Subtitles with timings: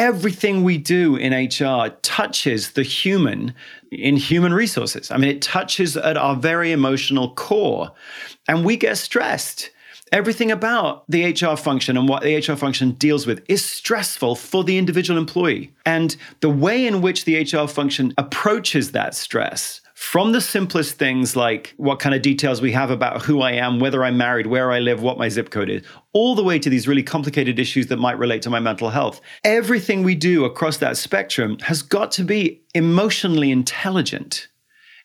[0.00, 3.54] everything we do in HR touches the human
[3.92, 5.10] in human resources.
[5.10, 7.92] I mean, it touches at our very emotional core,
[8.48, 9.70] and we get stressed.
[10.10, 14.64] Everything about the HR function and what the HR function deals with is stressful for
[14.64, 15.72] the individual employee.
[15.84, 21.36] And the way in which the HR function approaches that stress from the simplest things
[21.36, 24.72] like what kind of details we have about who I am, whether I'm married, where
[24.72, 25.82] I live, what my zip code is,
[26.14, 29.20] all the way to these really complicated issues that might relate to my mental health.
[29.44, 34.48] Everything we do across that spectrum has got to be emotionally intelligent,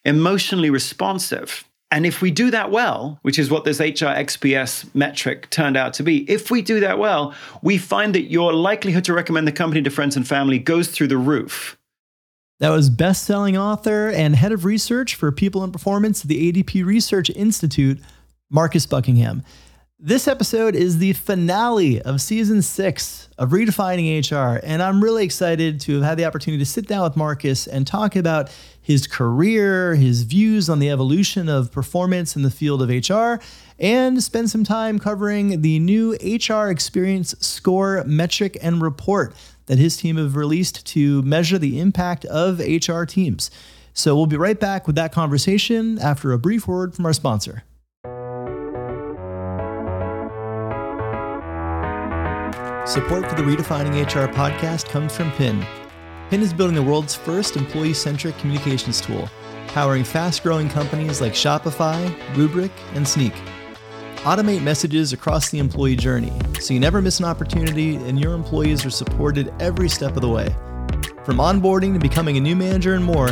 [0.05, 1.65] emotionally responsive.
[1.91, 5.93] And if we do that well, which is what this HR XPS metric turned out
[5.95, 9.51] to be, if we do that well, we find that your likelihood to recommend the
[9.51, 11.77] company to friends and family goes through the roof.
[12.59, 16.53] That was best selling author and head of research for people and performance at the
[16.53, 17.99] ADP Research Institute,
[18.49, 19.43] Marcus Buckingham.
[19.99, 25.81] This episode is the finale of season six of Redefining HR, and I'm really excited
[25.81, 28.49] to have had the opportunity to sit down with Marcus and talk about
[28.81, 33.43] his career, his views on the evolution of performance in the field of HR,
[33.79, 39.35] and spend some time covering the new HR Experience Score metric and report
[39.68, 43.49] that his team have released to measure the impact of HR teams.
[43.94, 47.63] So we'll be right back with that conversation after a brief word from our sponsor.
[52.86, 55.66] Support for the Redefining HR podcast comes from Pyn.
[56.30, 59.27] Pyn is building the world's first employee centric communications tool,
[59.68, 63.34] powering fast growing companies like Shopify, Rubrik, and Snyk.
[64.25, 68.84] Automate messages across the employee journey so you never miss an opportunity and your employees
[68.84, 70.50] are supported every step of the way.
[71.23, 73.28] From onboarding to becoming a new manager and more,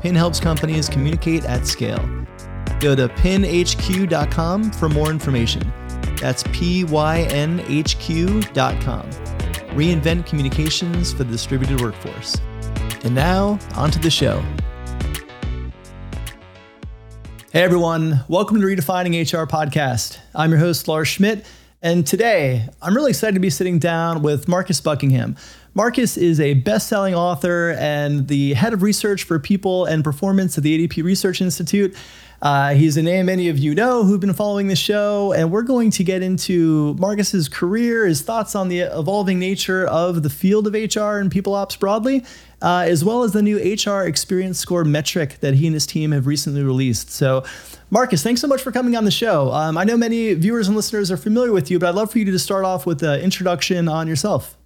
[0.00, 2.04] Pyn helps companies communicate at scale.
[2.80, 5.72] Go to pynhq.com for more information.
[6.20, 6.90] That's P-Y-N-H-Q.com.
[9.76, 12.40] Reinvent communications for the distributed workforce.
[13.04, 14.42] And now, onto the show.
[17.52, 20.18] Hey everyone, welcome to Redefining HR podcast.
[20.34, 21.44] I'm your host, Lars Schmidt,
[21.82, 25.36] and today I'm really excited to be sitting down with Marcus Buckingham.
[25.74, 30.56] Marcus is a best selling author and the head of research for people and performance
[30.56, 31.94] at the ADP Research Institute.
[32.40, 35.62] Uh, he's a name many of you know who've been following the show, and we're
[35.62, 40.66] going to get into Marcus's career, his thoughts on the evolving nature of the field
[40.66, 42.24] of HR and people ops broadly,
[42.62, 46.12] uh, as well as the new HR experience score metric that he and his team
[46.12, 47.10] have recently released.
[47.10, 47.44] So,
[47.90, 49.52] Marcus, thanks so much for coming on the show.
[49.52, 52.18] Um, I know many viewers and listeners are familiar with you, but I'd love for
[52.18, 54.56] you to start off with an introduction on yourself.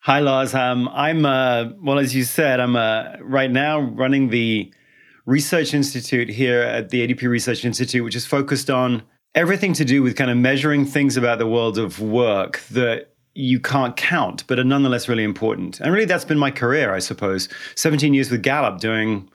[0.00, 0.54] Hi, Lars.
[0.54, 4.70] Um, I'm, uh, well, as you said, I'm uh, right now running the
[5.24, 9.02] research institute here at the ADP Research Institute, which is focused on
[9.34, 13.58] everything to do with kind of measuring things about the world of work that you
[13.58, 15.80] can't count, but are nonetheless really important.
[15.80, 17.48] And really, that's been my career, I suppose.
[17.74, 19.28] 17 years with Gallup doing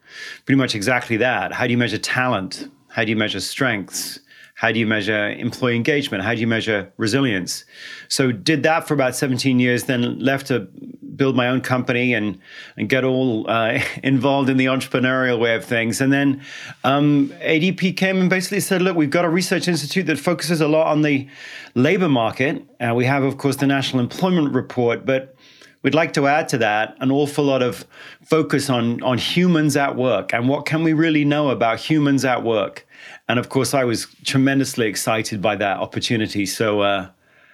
[0.45, 1.51] pretty much exactly that.
[1.51, 2.69] How do you measure talent?
[2.87, 4.19] How do you measure strengths?
[4.59, 6.21] How do you measure employee engagement?
[6.21, 7.63] How do you measure resilience?
[8.09, 10.67] So did that for about 17 years, then left to
[11.15, 12.37] build my own company and
[12.75, 16.01] and get all uh, involved in the entrepreneurial way of things.
[16.01, 16.41] And then
[16.83, 20.67] um, ADP came and basically said, look, we've got a research institute that focuses a
[20.67, 21.29] lot on the
[21.73, 22.61] labor market.
[22.81, 25.35] Uh, we have, of course, the National Employment Report, but
[25.81, 27.85] we'd like to add to that an awful lot of
[28.25, 32.43] focus on on humans at work and what can we really know about humans at
[32.43, 32.87] work.
[33.27, 36.45] And of course i was tremendously excited by that opportunity.
[36.45, 37.09] So uh,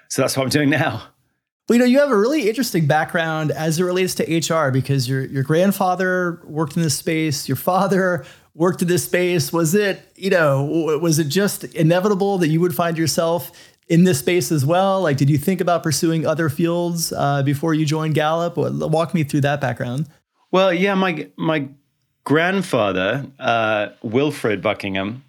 [0.10, 1.10] so that's what i'm doing now.
[1.68, 5.10] Well, you know, you have a really interesting background as it relates to HR because
[5.10, 9.52] your your grandfather worked in this space, your father worked in this space.
[9.52, 10.64] Was it, you know,
[11.02, 13.52] was it just inevitable that you would find yourself
[13.88, 15.02] in this space as well?
[15.02, 18.58] Like, did you think about pursuing other fields uh, before you joined Gallup?
[18.58, 20.08] Walk me through that background.
[20.52, 21.70] Well, yeah, my my
[22.24, 25.24] grandfather, uh, Wilfred Buckingham,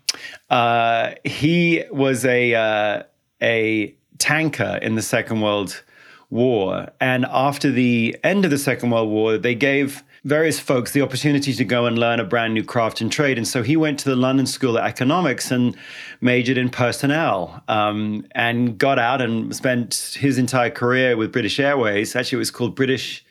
[0.50, 3.02] uh, he was a uh,
[3.42, 5.82] a tanker in the Second World
[6.30, 11.02] War, and after the end of the Second World War, they gave various folks the
[11.02, 13.38] opportunity to go and learn a brand new craft and trade.
[13.38, 15.76] And so he went to the London School of Economics and
[16.20, 22.16] majored in personnel um, and got out and spent his entire career with British Airways.
[22.16, 23.24] Actually, it was called British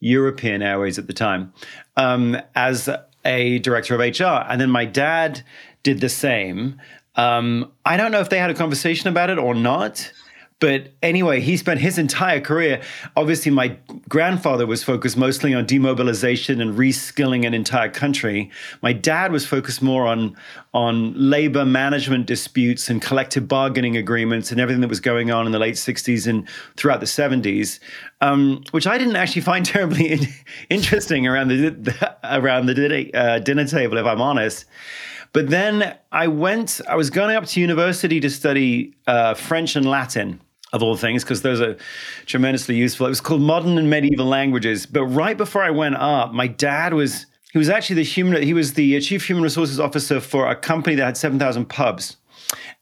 [0.00, 1.52] European Airways at the time
[1.98, 2.88] um, as
[3.26, 4.48] a director of HR.
[4.50, 5.42] And then my dad
[5.82, 6.80] did the same.
[7.16, 10.10] Um, I don't know if they had a conversation about it or not
[10.60, 12.82] But anyway, he spent his entire career.
[13.16, 13.76] Obviously, my
[14.08, 18.50] grandfather was focused mostly on demobilization and reskilling an entire country.
[18.82, 20.36] My dad was focused more on,
[20.74, 25.52] on labor management disputes and collective bargaining agreements and everything that was going on in
[25.52, 27.78] the late 60s and throughout the 70s,
[28.20, 30.20] um, which I didn't actually find terribly in,
[30.70, 34.64] interesting around the, the around the uh, dinner table, if I'm honest.
[35.32, 39.86] But then I went, I was going up to university to study uh, French and
[39.86, 40.40] Latin
[40.72, 41.76] of all things, because those are
[42.26, 43.06] tremendously useful.
[43.06, 44.86] It was called Modern and Medieval Languages.
[44.86, 48.54] But right before I went up, my dad was he was actually the human he
[48.54, 52.16] was the chief human resources officer for a company that had 7,000 pubs.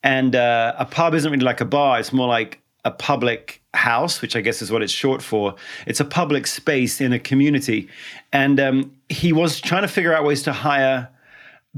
[0.03, 4.23] And uh, a pub isn't really like a bar, it's more like a public house,
[4.23, 5.57] which I guess is what it's short for.
[5.87, 7.89] It's a public space in a community.
[8.33, 11.09] And um, he was trying to figure out ways to hire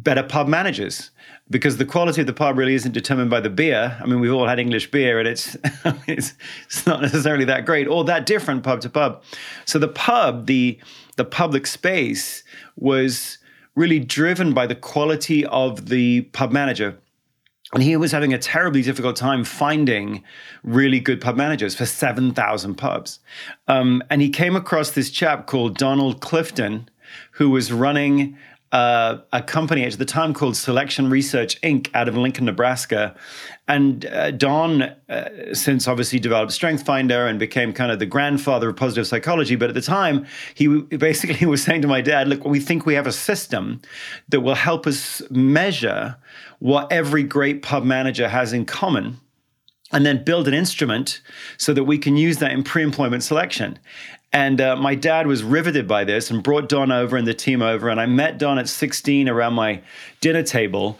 [0.02, 1.10] better pub managers
[1.50, 3.96] because the quality of the pub really isn't determined by the beer.
[4.00, 5.56] I mean, we've all had English beer, and it's
[6.06, 6.34] it's,
[6.66, 9.22] it's not necessarily that great or that different pub to pub.
[9.64, 10.78] So the pub, the
[11.16, 12.44] the public space,
[12.76, 13.38] was
[13.74, 16.98] really driven by the quality of the pub manager.
[17.74, 20.24] And he was having a terribly difficult time finding
[20.62, 23.20] really good pub managers for 7,000 pubs.
[23.68, 26.88] Um, and he came across this chap called Donald Clifton,
[27.32, 28.38] who was running
[28.72, 31.88] uh, a company at the time called Selection Research Inc.
[31.94, 33.14] out of Lincoln, Nebraska.
[33.66, 38.76] And uh, Don, uh, since obviously developed StrengthsFinder and became kind of the grandfather of
[38.76, 42.60] positive psychology, but at the time, he basically was saying to my dad, Look, we
[42.60, 43.80] think we have a system
[44.28, 46.16] that will help us measure
[46.58, 49.18] what every great pub manager has in common
[49.92, 51.20] and then build an instrument
[51.56, 53.78] so that we can use that in pre-employment selection.
[54.32, 57.62] And uh, my dad was riveted by this and brought Don over and the team
[57.62, 57.88] over.
[57.88, 59.80] And I met Don at 16 around my
[60.20, 60.98] dinner table.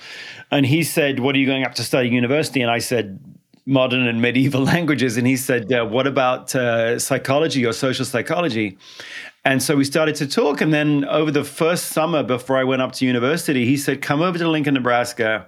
[0.50, 2.62] And he said, What are you going up to study university?
[2.62, 3.20] And I said,
[3.66, 5.19] Modern and medieval languages.
[5.19, 8.78] And he said, uh, What about uh, psychology or social psychology?
[9.44, 10.62] And so we started to talk.
[10.62, 14.22] And then over the first summer before I went up to university, he said, Come
[14.22, 15.46] over to Lincoln, Nebraska.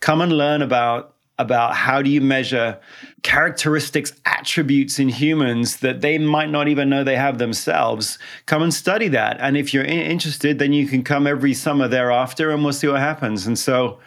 [0.00, 1.09] Come and learn about
[1.40, 2.78] about how do you measure
[3.22, 8.18] characteristics, attributes in humans that they might not even know they have themselves.
[8.46, 9.38] Come and study that.
[9.40, 13.00] And if you're interested, then you can come every summer thereafter and we'll see what
[13.00, 13.46] happens.
[13.46, 13.98] And so,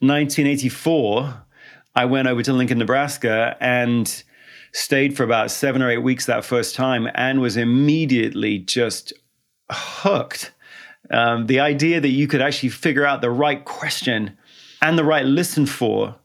[0.00, 1.42] 1984,
[1.94, 4.22] I went over to Lincoln, Nebraska and
[4.72, 9.12] stayed for about seven or eight weeks that first time and was immediately just
[9.70, 10.52] hooked.
[11.10, 14.36] Um, the idea that you could actually figure out the right question
[14.82, 16.16] and the right listen for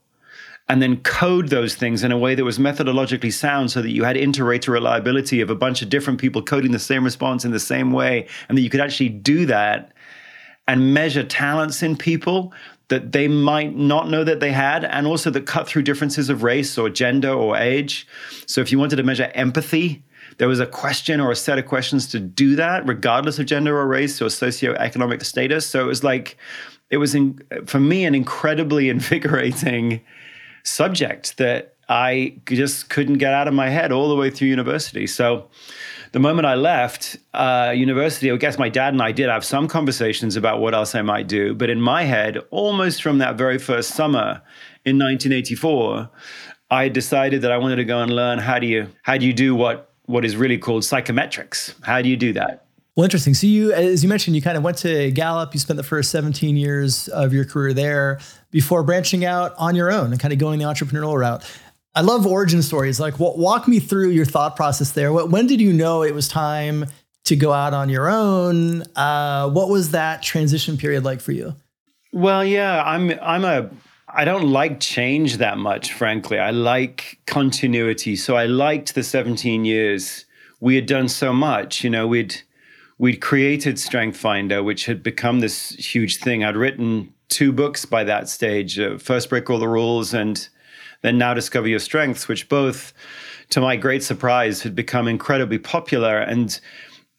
[0.69, 4.03] and then code those things in a way that was methodologically sound so that you
[4.03, 7.59] had inter-rater reliability of a bunch of different people coding the same response in the
[7.59, 9.91] same way and that you could actually do that
[10.67, 12.53] and measure talents in people
[12.89, 16.43] that they might not know that they had and also that cut through differences of
[16.43, 18.07] race or gender or age.
[18.45, 20.03] So if you wanted to measure empathy
[20.37, 23.77] there was a question or a set of questions to do that regardless of gender
[23.77, 25.67] or race or socioeconomic status.
[25.67, 26.37] So it was like
[26.89, 30.01] it was in, for me an incredibly invigorating
[30.63, 35.07] subject that I just couldn't get out of my head all the way through university.
[35.07, 35.49] So
[36.11, 39.67] the moment I left uh, university, I guess my dad and I did have some
[39.67, 41.55] conversations about what else I might do.
[41.55, 44.41] But in my head, almost from that very first summer
[44.85, 46.09] in 1984,
[46.71, 49.33] I decided that I wanted to go and learn how do you how do you
[49.33, 51.73] do what what is really called psychometrics?
[51.83, 52.65] How do you do that?
[52.95, 53.33] Well, interesting.
[53.33, 55.53] So you, as you mentioned, you kind of went to Gallup.
[55.53, 58.19] You spent the first 17 years of your career there
[58.51, 61.43] before branching out on your own and kind of going the entrepreneurial route.
[61.95, 62.99] I love origin stories.
[62.99, 65.11] Like, walk me through your thought process there.
[65.11, 66.85] What, When did you know it was time
[67.25, 68.83] to go out on your own?
[68.95, 71.55] Uh, what was that transition period like for you?
[72.11, 73.69] Well, yeah, I'm I'm a
[74.07, 76.39] I don't like change that much, frankly.
[76.39, 78.15] I like continuity.
[78.15, 80.25] So I liked the 17 years
[80.59, 81.83] we had done so much.
[81.83, 82.41] You know, we'd
[82.97, 86.43] we'd created StrengthsFinder, which had become this huge thing.
[86.43, 90.49] I'd written two books by that stage uh, First Break All the Rules and
[91.01, 92.93] then Now Discover Your Strengths, which both,
[93.49, 96.19] to my great surprise, had become incredibly popular.
[96.19, 96.59] And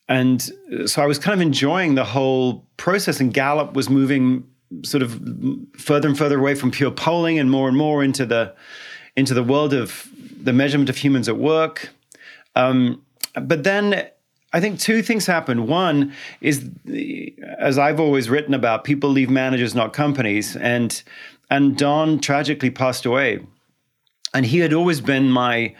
[0.09, 0.43] and
[0.87, 4.45] so I was kind of enjoying the whole process, and Gallup was moving
[4.83, 5.21] sort of
[5.77, 8.55] further and further away from pure polling and more and more into the
[9.17, 10.09] into the world of
[10.43, 11.91] the measurement of humans at work.
[12.57, 13.03] Um,
[13.35, 14.09] but then
[14.53, 15.67] I think two things happen.
[15.67, 16.69] One is,
[17.59, 20.57] as I've always written about, people leave managers, not companies.
[20.57, 21.03] And
[21.51, 23.45] and Don tragically passed away,
[24.35, 25.75] and he had always been my.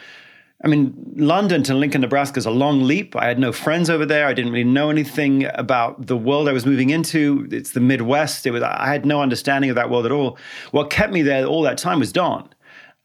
[0.63, 3.17] I mean, London to Lincoln, Nebraska is a long leap.
[3.17, 4.27] I had no friends over there.
[4.27, 7.49] I didn't really know anything about the world I was moving into.
[7.51, 8.47] It's the Midwest.
[8.47, 10.37] It was I had no understanding of that world at all.
[10.71, 12.51] What kept me there all that time was Don.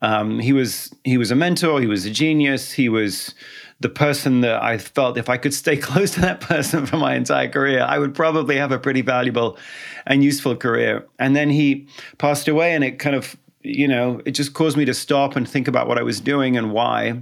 [0.01, 1.79] Um, he was he was a mentor.
[1.79, 2.73] He was a genius.
[2.73, 3.33] He was
[3.79, 7.15] the person that I felt if I could stay close to that person for my
[7.15, 9.57] entire career, I would probably have a pretty valuable
[10.05, 11.05] and useful career.
[11.19, 14.85] And then he passed away, and it kind of you know it just caused me
[14.85, 17.21] to stop and think about what I was doing and why.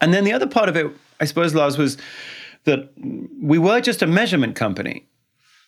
[0.00, 0.90] And then the other part of it,
[1.20, 1.96] I suppose, Lars, was
[2.64, 2.90] that
[3.40, 5.06] we were just a measurement company.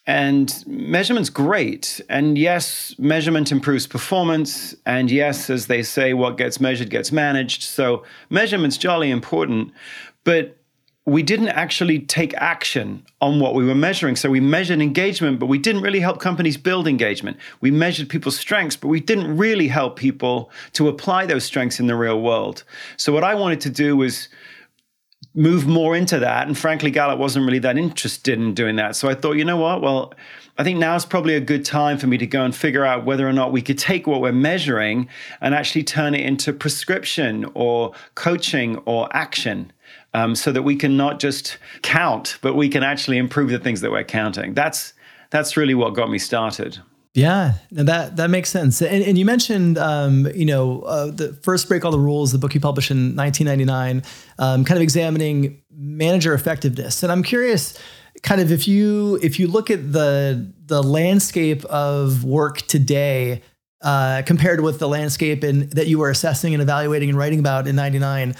[0.08, 2.00] And measurement's great.
[2.08, 4.74] And yes, measurement improves performance.
[4.86, 7.62] And yes, as they say, what gets measured gets managed.
[7.62, 9.70] So measurement's jolly important.
[10.24, 10.56] But
[11.04, 14.16] we didn't actually take action on what we were measuring.
[14.16, 17.36] So we measured engagement, but we didn't really help companies build engagement.
[17.60, 21.86] We measured people's strengths, but we didn't really help people to apply those strengths in
[21.86, 22.64] the real world.
[22.96, 24.28] So what I wanted to do was
[25.34, 26.46] move more into that.
[26.46, 28.96] And frankly, Gallup wasn't really that interested in doing that.
[28.96, 29.80] So I thought, you know what?
[29.80, 30.12] Well,
[30.56, 33.04] I think now is probably a good time for me to go and figure out
[33.04, 35.08] whether or not we could take what we're measuring
[35.40, 39.72] and actually turn it into prescription or coaching or action.
[40.14, 43.82] Um, so that we can not just count, but we can actually improve the things
[43.82, 44.54] that we're counting.
[44.54, 44.94] That's
[45.28, 46.78] that's really what got me started.
[47.18, 48.80] Yeah, that that makes sense.
[48.80, 52.38] And, and you mentioned, um, you know, uh, the first break all the rules, the
[52.38, 54.04] book you published in 1999,
[54.38, 57.02] um, kind of examining manager effectiveness.
[57.02, 57.76] And I'm curious,
[58.22, 63.42] kind of if you if you look at the the landscape of work today
[63.82, 67.66] uh, compared with the landscape in, that you were assessing and evaluating and writing about
[67.66, 68.36] in 99,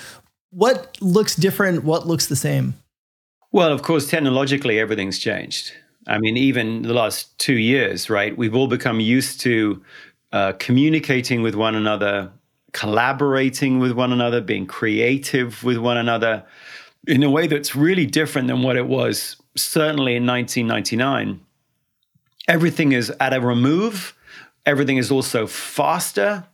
[0.51, 1.83] what looks different?
[1.83, 2.75] What looks the same?
[3.51, 5.73] Well, of course, technologically, everything's changed.
[6.09, 8.37] I mean, even the last two years, right?
[8.37, 9.83] We've all become used to
[10.33, 12.31] uh, communicating with one another,
[12.73, 16.45] collaborating with one another, being creative with one another
[17.07, 21.41] in a way that's really different than what it was certainly in 1999.
[22.47, 24.15] Everything is at a remove,
[24.65, 26.45] everything is also faster,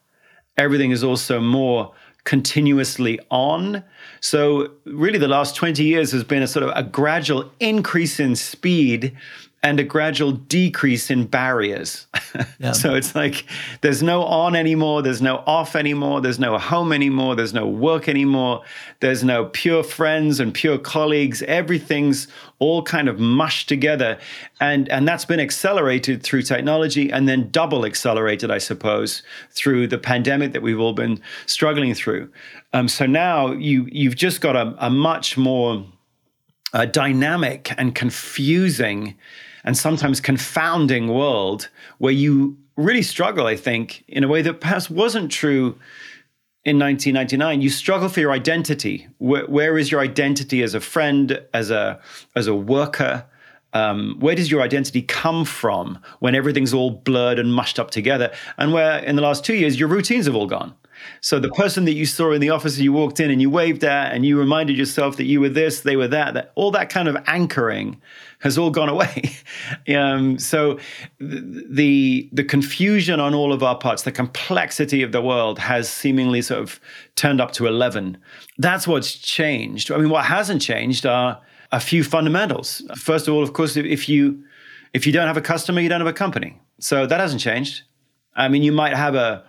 [0.56, 1.94] everything is also more
[2.24, 3.84] continuously on.
[4.24, 8.36] So, really, the last 20 years has been a sort of a gradual increase in
[8.36, 9.14] speed
[9.64, 12.06] and a gradual decrease in barriers.
[12.58, 12.72] Yeah.
[12.72, 13.44] so it's like
[13.80, 18.08] there's no on anymore, there's no off anymore, there's no home anymore, there's no work
[18.08, 18.62] anymore,
[19.00, 21.42] there's no pure friends and pure colleagues.
[21.42, 22.26] Everything's
[22.58, 24.18] all kind of mushed together.
[24.60, 29.98] And, and that's been accelerated through technology and then double accelerated, I suppose, through the
[29.98, 32.30] pandemic that we've all been struggling through.
[32.72, 35.84] Um, so now you, you've just got a, a much more
[36.72, 39.14] uh, dynamic and confusing
[39.64, 41.68] and sometimes confounding world
[41.98, 45.78] where you really struggle, I think, in a way that perhaps wasn't true
[46.64, 49.06] in 1999 you struggle for your identity.
[49.18, 52.00] Where, where is your identity as a friend as a
[52.34, 53.26] as a worker?
[53.74, 58.32] Um, where does your identity come from when everything's all blurred and mushed up together?
[58.56, 60.74] And where in the last two years your routines have all gone
[61.20, 63.84] so the person that you saw in the office, you walked in and you waved
[63.84, 66.34] at, and you reminded yourself that you were this, they were that.
[66.34, 68.00] That all that kind of anchoring
[68.40, 69.34] has all gone away.
[69.94, 70.78] um, so
[71.18, 76.42] the the confusion on all of our parts, the complexity of the world, has seemingly
[76.42, 76.80] sort of
[77.16, 78.18] turned up to eleven.
[78.58, 79.90] That's what's changed.
[79.90, 81.40] I mean, what hasn't changed are
[81.72, 82.82] a few fundamentals.
[82.96, 84.44] First of all, of course, if you
[84.92, 86.60] if you don't have a customer, you don't have a company.
[86.78, 87.82] So that hasn't changed.
[88.36, 89.44] I mean, you might have a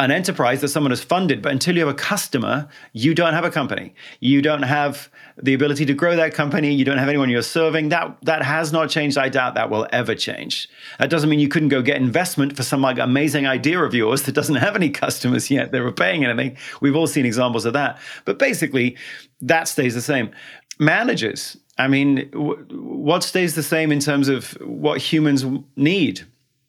[0.00, 3.44] an enterprise that someone has funded, but until you have a customer, you don't have
[3.44, 3.94] a company.
[4.18, 6.72] You don't have the ability to grow that company.
[6.72, 7.90] You don't have anyone you're serving.
[7.90, 9.18] That that has not changed.
[9.18, 10.70] I doubt that will ever change.
[10.98, 14.22] That doesn't mean you couldn't go get investment for some like amazing idea of yours
[14.22, 15.70] that doesn't have any customers yet.
[15.70, 16.56] They're paying anything.
[16.80, 17.98] We've all seen examples of that.
[18.24, 18.96] But basically,
[19.42, 20.30] that stays the same.
[20.78, 21.58] Managers.
[21.76, 25.44] I mean, w- what stays the same in terms of what humans
[25.76, 26.22] need?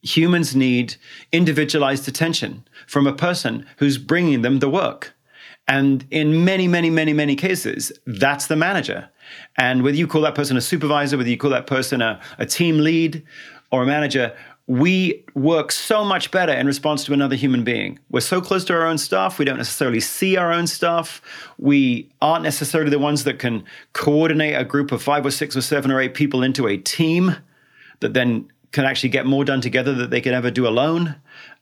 [0.03, 0.95] humans need
[1.31, 5.13] individualized attention from a person who's bringing them the work.
[5.65, 9.07] And in many, many, many, many cases, that's the manager.
[9.55, 12.45] And whether you call that person a supervisor, whether you call that person a, a
[12.45, 13.23] team lead
[13.71, 14.35] or a manager,
[14.67, 17.97] we work so much better in response to another human being.
[18.09, 21.21] We're so close to our own stuff, we don't necessarily see our own stuff.
[21.57, 25.61] We aren't necessarily the ones that can coordinate a group of five or six or
[25.61, 27.37] seven or eight people into a team
[28.01, 31.15] that then can actually get more done together that they can ever do alone.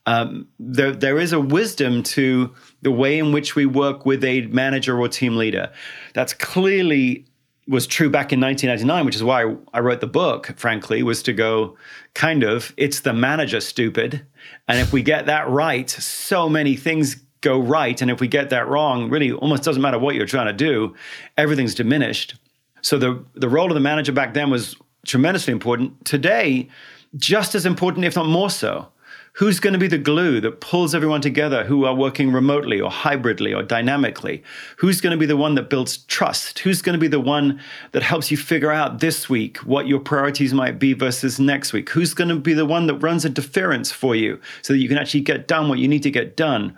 [0.06, 4.42] Um, there, there is a wisdom to the way in which we work with a
[4.46, 5.70] manager or team leader.
[6.14, 7.26] That's clearly
[7.68, 11.32] was true back in 1999, which is why I wrote the book, frankly, was to
[11.32, 11.76] go
[12.14, 14.26] kind of, it's the manager, stupid.
[14.66, 18.00] And if we get that right, so many things go right.
[18.02, 20.96] And if we get that wrong, really almost doesn't matter what you're trying to do,
[21.36, 22.34] everything's diminished.
[22.82, 24.74] So the, the role of the manager back then was
[25.06, 26.04] tremendously important.
[26.04, 26.68] Today,
[27.16, 28.88] just as important, if not more so,
[29.34, 32.90] Who's going to be the glue that pulls everyone together who are working remotely or
[32.90, 34.42] hybridly or dynamically?
[34.78, 36.58] Who's going to be the one that builds trust?
[36.58, 37.60] Who's going to be the one
[37.92, 41.90] that helps you figure out this week what your priorities might be versus next week?
[41.90, 44.98] Who's going to be the one that runs interference for you so that you can
[44.98, 46.76] actually get done what you need to get done?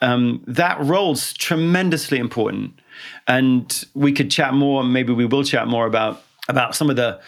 [0.00, 2.80] Um, that role's tremendously important.
[3.28, 7.20] And we could chat more, maybe we will chat more about about some of the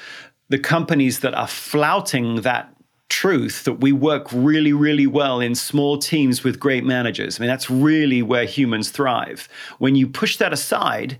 [0.52, 2.70] the companies that are flouting that
[3.08, 7.40] truth that we work really, really well in small teams with great managers.
[7.40, 9.48] I mean, that's really where humans thrive.
[9.78, 11.18] When you push that aside,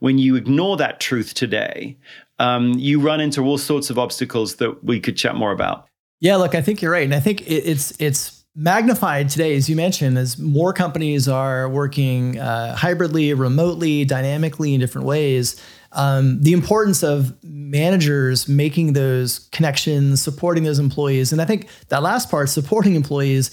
[0.00, 1.96] when you ignore that truth today,
[2.38, 5.88] um, you run into all sorts of obstacles that we could chat more about.
[6.20, 9.76] Yeah, look, I think you're right, and I think it's it's magnified today, as you
[9.76, 15.62] mentioned, as more companies are working uh, hybridly, remotely, dynamically in different ways
[15.96, 21.32] um, the importance of managers making those connections, supporting those employees.
[21.32, 23.50] And I think that last part, supporting employees,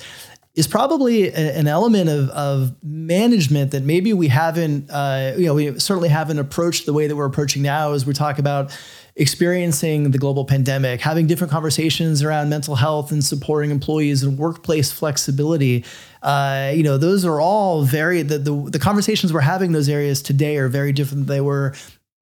[0.54, 5.56] is probably a, an element of, of management that maybe we haven't, uh, you know,
[5.56, 8.78] we certainly haven't approached the way that we're approaching now as we talk about
[9.16, 14.92] experiencing the global pandemic, having different conversations around mental health and supporting employees and workplace
[14.92, 15.86] flexibility.
[16.22, 19.90] Uh, you know, those are all very the, the, the conversations we're having in those
[19.90, 21.74] areas today are very different than they were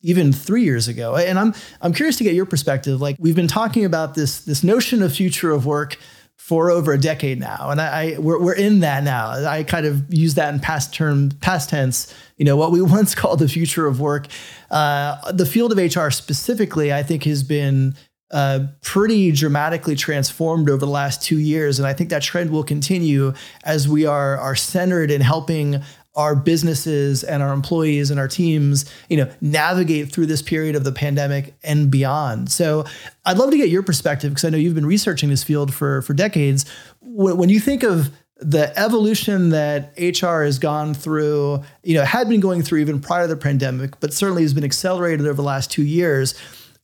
[0.03, 1.15] even three years ago.
[1.15, 3.01] And I'm I'm curious to get your perspective.
[3.01, 5.97] Like we've been talking about this this notion of future of work
[6.37, 9.29] for over a decade now, and I, I we're, we're in that now.
[9.29, 12.13] I kind of use that in past term, past tense.
[12.37, 14.27] You know what we once called the future of work.
[14.69, 17.95] Uh, the field of HR specifically, I think, has been
[18.31, 22.63] uh, pretty dramatically transformed over the last two years, and I think that trend will
[22.63, 25.81] continue as we are are centered in helping
[26.15, 30.83] our businesses and our employees and our teams, you know, navigate through this period of
[30.83, 32.51] the pandemic and beyond.
[32.51, 32.85] So,
[33.25, 36.01] I'd love to get your perspective because I know you've been researching this field for
[36.01, 36.65] for decades.
[37.01, 38.09] When, you think of
[38.41, 43.27] the evolution that HR has gone through, you know, had been going through even prior
[43.27, 46.33] to the pandemic, but certainly has been accelerated over the last two years.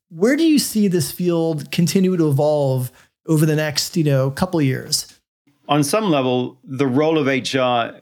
[0.10, 2.92] Where do you see this field continue to evolve
[3.28, 5.12] over the next, you know, couple years?
[5.68, 8.00] On some level, the role of HR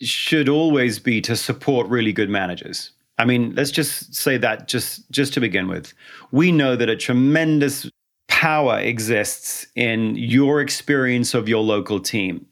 [0.00, 2.90] should always be to support really good managers.
[3.18, 5.94] I mean, let's just say that just just to begin with.
[6.32, 7.88] We know that a tremendous
[8.28, 12.46] power exists in your experience of your local team.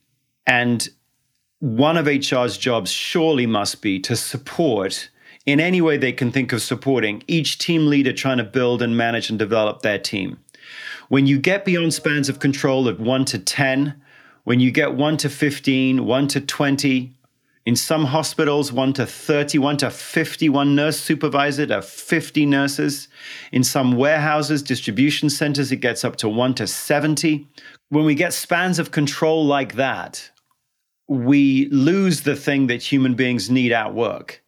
[0.46, 0.88] And
[1.59, 5.09] one of HR's jobs surely must be to support
[5.44, 8.96] in any way they can think of supporting each team leader trying to build and
[8.96, 10.38] manage and develop their team.
[11.09, 14.00] When you get beyond spans of control of 1 to 10,
[14.44, 17.12] when you get 1 to 15, 1 to 20,
[17.64, 23.09] in some hospitals, 1 to 31 to 51 nurse supervisor to uh, 50 nurses.
[23.53, 27.46] In some warehouses, distribution centers, it gets up to 1 to 70.
[27.90, 30.31] When we get spans of control like that,
[31.07, 34.42] we lose the thing that human beings need at work.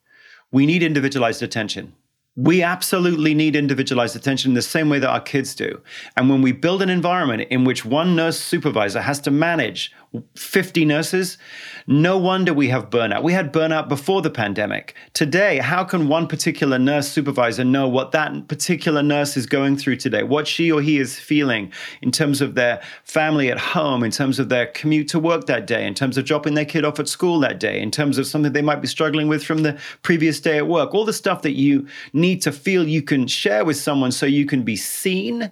[0.51, 1.95] We need individualized attention.
[2.37, 5.81] We absolutely need individualized attention in the same way that our kids do.
[6.17, 9.93] And when we build an environment in which one nurse supervisor has to manage
[10.37, 11.39] 50 nurses,
[11.87, 13.23] no wonder we have burnout.
[13.23, 14.95] We had burnout before the pandemic.
[15.13, 19.97] Today, how can one particular nurse supervisor know what that particular nurse is going through
[19.97, 24.11] today, what she or he is feeling in terms of their family at home, in
[24.11, 27.01] terms of their commute to work that day, in terms of dropping their kid off
[27.01, 29.79] at school that day, in terms of something they might be struggling with from the
[30.03, 30.95] previous day at work?
[30.95, 34.47] All the stuff that you need to feel you can share with someone so you
[34.47, 35.51] can be seen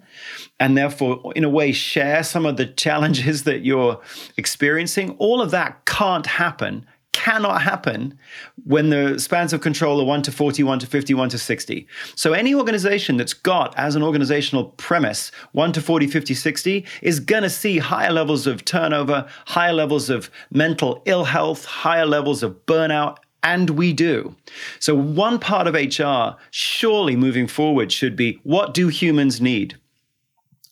[0.62, 4.00] and therefore, in a way, share some of the challenges that you're
[4.36, 5.16] experiencing.
[5.18, 8.16] All of that can't happen, cannot happen
[8.64, 11.88] when the spans of control are 1 to 40, 1 to 50, 1 to 60.
[12.14, 17.18] So, any organization that's got as an organizational premise 1 to 40, 50, 60 is
[17.18, 22.44] going to see higher levels of turnover, higher levels of mental ill health, higher levels
[22.44, 24.36] of burnout, and we do.
[24.78, 29.76] So, one part of HR, surely moving forward, should be what do humans need?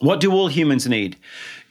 [0.01, 1.19] What do all humans need?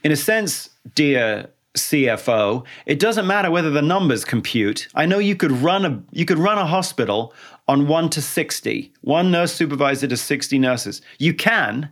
[0.04, 4.86] In a sense, dear CFO, it doesn't matter whether the numbers compute.
[4.94, 7.34] I know you could run a you could run a hospital
[7.66, 11.02] on 1 to 60, one nurse supervisor to 60 nurses.
[11.18, 11.90] You can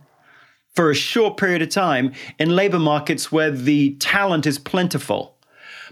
[0.75, 5.35] for a short period of time in labor markets where the talent is plentiful.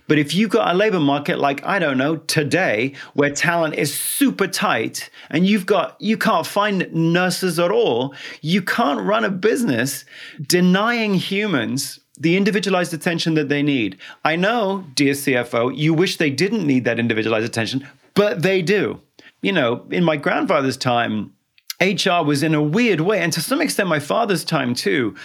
[0.07, 3.93] But if you've got a labor market like, I don't know, today, where talent is
[3.93, 9.29] super tight and you've got, you can't find nurses at all, you can't run a
[9.29, 10.05] business
[10.41, 13.97] denying humans the individualized attention that they need.
[14.25, 19.01] I know, dear CFO, you wish they didn't need that individualized attention, but they do.
[19.41, 21.33] You know, in my grandfather's time,
[21.79, 25.15] HR was in a weird way, and to some extent, my father's time too.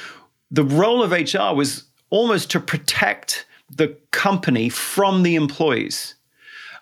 [0.50, 6.14] The role of HR was almost to protect the company from the employees.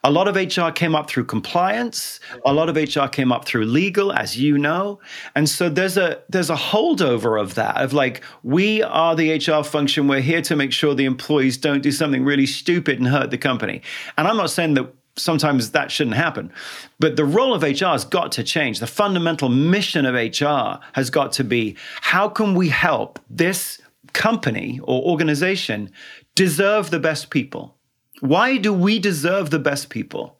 [0.02, 2.20] A lot of HR came up through compliance.
[2.46, 4.98] A lot of HR came up through legal, as you know.
[5.34, 9.62] And so there's a there's a holdover of that of like we are the HR
[9.62, 10.08] function.
[10.08, 13.36] We're here to make sure the employees don't do something really stupid and hurt the
[13.36, 13.82] company.
[14.16, 16.50] And I'm not saying that sometimes that shouldn't happen.
[16.98, 18.80] But the role of HR has got to change.
[18.80, 24.80] The fundamental mission of HR has got to be how can we help this company
[24.82, 25.90] or organization
[26.34, 27.76] deserve the best people?
[28.20, 30.36] Why do we deserve the best people?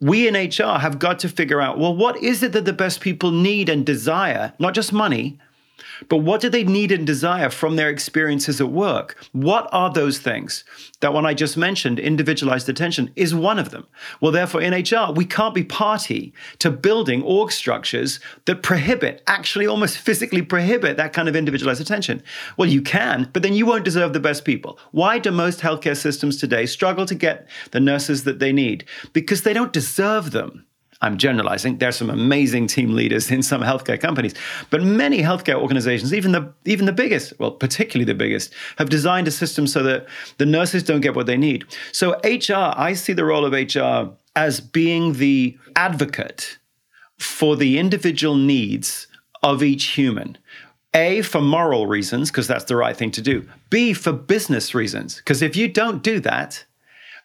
[0.00, 3.00] We in HR have got to figure out well, what is it that the best
[3.00, 4.52] people need and desire?
[4.58, 5.38] Not just money,
[6.08, 9.16] but what do they need and desire from their experiences at work?
[9.32, 10.64] What are those things?
[11.00, 13.86] That one I just mentioned, individualized attention, is one of them.
[14.20, 19.66] Well, therefore, in HR, we can't be party to building org structures that prohibit, actually
[19.66, 22.22] almost physically prohibit that kind of individualized attention.
[22.56, 24.78] Well, you can, but then you won't deserve the best people.
[24.90, 28.84] Why do most healthcare systems today struggle to get the nurses that they need?
[29.12, 30.64] Because they don't deserve them.
[31.00, 31.78] I'm generalizing.
[31.78, 34.34] There's some amazing team leaders in some healthcare companies,
[34.70, 39.28] but many healthcare organizations, even the even the biggest, well, particularly the biggest, have designed
[39.28, 40.06] a system so that
[40.38, 41.64] the nurses don't get what they need.
[41.92, 46.58] So HR, I see the role of HR as being the advocate
[47.16, 49.06] for the individual needs
[49.42, 50.36] of each human.
[50.94, 53.46] A, for moral reasons, because that's the right thing to do.
[53.68, 56.64] B, for business reasons, because if you don't do that,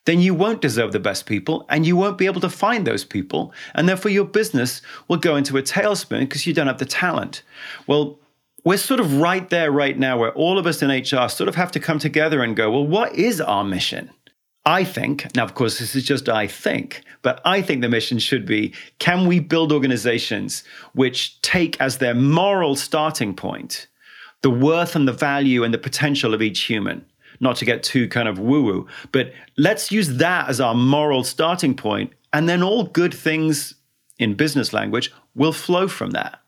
[0.06, 3.06] then you won't deserve the best people and you won't be able to find those
[3.06, 3.54] people.
[3.74, 7.44] And therefore, your business will go into a tailspin because you don't have the talent.
[7.88, 8.20] Well,
[8.66, 11.56] we're sort of right there right now where all of us in HR sort of
[11.56, 14.10] have to come together and go, well, what is our mission?
[14.66, 18.18] I think, now, of course, this is just I think, but I think the mission
[18.20, 20.64] should be can we build organizations
[20.94, 23.88] which take as their moral starting point
[24.42, 27.06] the worth and the value and the potential of each human?
[27.44, 31.24] Not to get too kind of woo woo, but let's use that as our moral
[31.24, 33.76] starting point, and then all good things
[34.18, 36.40] in business language will flow from that.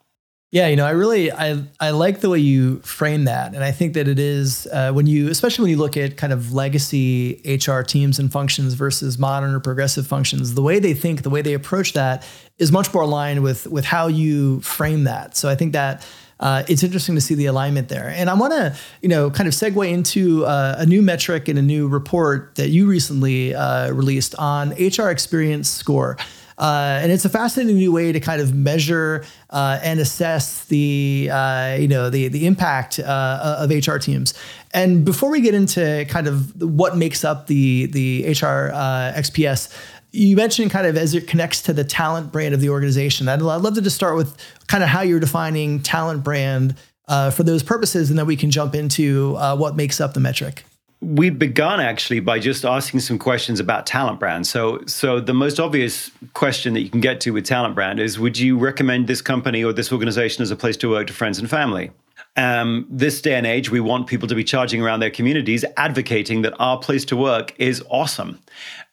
[0.52, 3.72] Yeah, you know, I really I I like the way you frame that, and I
[3.72, 7.42] think that it is uh, when you, especially when you look at kind of legacy
[7.44, 11.42] HR teams and functions versus modern or progressive functions, the way they think, the way
[11.42, 12.26] they approach that
[12.58, 15.36] is much more aligned with with how you frame that.
[15.36, 16.08] So I think that
[16.40, 18.10] uh, it's interesting to see the alignment there.
[18.10, 21.58] And I want to, you know, kind of segue into uh, a new metric and
[21.58, 26.18] a new report that you recently uh, released on HR Experience Score.
[26.58, 31.30] Uh, and it's a fascinating new way to kind of measure uh, and assess the
[31.30, 34.34] uh, you know the the impact of HR teams.
[34.74, 39.74] And before we get into kind of what makes up the the HR XPS,
[40.16, 43.28] you mentioned kind of as it connects to the talent brand of the organization.
[43.28, 44.36] I'd, I'd love to just start with
[44.68, 46.76] kind of how you're defining talent brand
[47.08, 50.20] uh, for those purposes, and then we can jump into uh, what makes up the
[50.20, 50.64] metric.
[51.02, 54.48] We begun actually by just asking some questions about talent brand.
[54.48, 58.18] So, so the most obvious question that you can get to with talent brand is:
[58.18, 61.38] Would you recommend this company or this organization as a place to work to friends
[61.38, 61.92] and family?
[62.38, 66.42] Um, this day and age, we want people to be charging around their communities, advocating
[66.42, 68.40] that our place to work is awesome.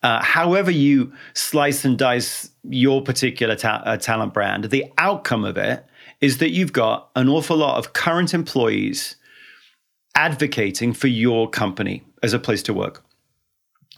[0.02, 5.56] Uh, however, you slice and dice your particular ta- uh, talent brand, the outcome of
[5.56, 5.84] it
[6.20, 9.16] is that you've got an awful lot of current employees
[10.14, 13.04] advocating for your company as a place to work.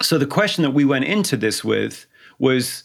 [0.03, 2.07] So, the question that we went into this with
[2.39, 2.83] was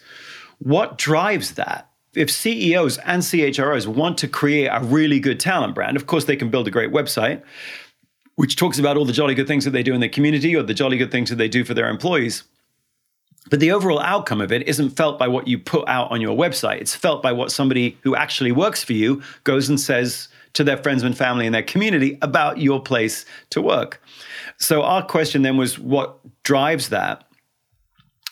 [0.60, 1.89] what drives that?
[2.16, 6.36] If CEOs and CHROs want to create a really good talent brand, of course, they
[6.36, 7.42] can build a great website,
[8.36, 10.64] which talks about all the jolly good things that they do in their community or
[10.64, 12.44] the jolly good things that they do for their employees.
[13.50, 16.38] But the overall outcome of it isn't felt by what you put out on your
[16.38, 16.82] website.
[16.82, 20.78] It's felt by what somebody who actually works for you goes and says to their
[20.78, 24.02] friends and family and their community about your place to work.
[24.58, 27.24] So our question then was what drives that?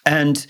[0.05, 0.45] And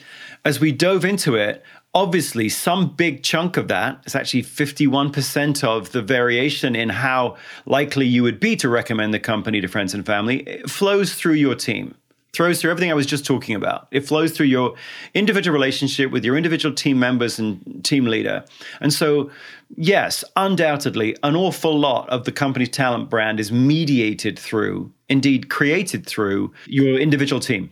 [0.45, 1.63] as we dove into it,
[1.97, 8.05] obviously some big chunk of that is actually 51% of the variation in how likely
[8.05, 10.41] you would be to recommend the company to friends and family.
[10.41, 11.95] It flows through your team
[12.33, 13.87] throws through everything i was just talking about.
[13.89, 14.75] It flows through your
[15.15, 18.45] individual relationship with your individual team members and team leader.
[18.79, 19.31] And so
[19.75, 26.05] yes undoubtedly an awful lot of the company's talent brand is mediated through indeed created
[26.05, 27.71] through your individual team.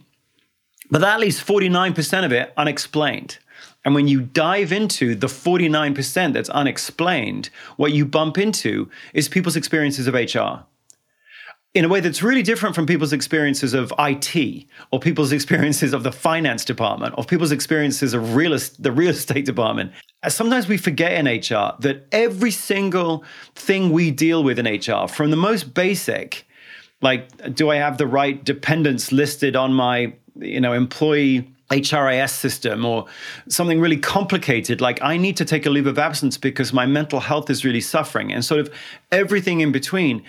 [0.89, 3.37] But that leaves 49% of it unexplained
[3.85, 9.55] and when you dive into the 49% that's unexplained, what you bump into is people's
[9.55, 10.65] experiences of HR
[11.75, 16.03] in a way that's really different from people's experiences of IT or people's experiences of
[16.03, 19.91] the finance department or people's experiences of real the real estate department.
[20.23, 25.07] Uh, sometimes we forget in HR that every single thing we deal with in HR,
[25.07, 26.47] from the most basic
[27.01, 32.85] Like, do I have the right dependents listed on my, you know, employee HRIS system
[32.85, 33.05] or
[33.49, 37.19] something really complicated, like I need to take a leave of absence because my mental
[37.19, 38.73] health is really suffering, and sort of
[39.11, 40.23] everything in between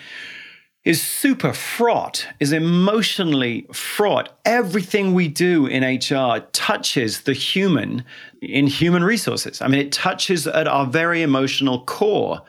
[0.83, 4.29] is super fraught, is emotionally fraught.
[4.45, 8.05] Everything we do in HR touches the human
[8.41, 9.61] in human resources.
[9.61, 12.41] I mean, it touches at our very emotional core,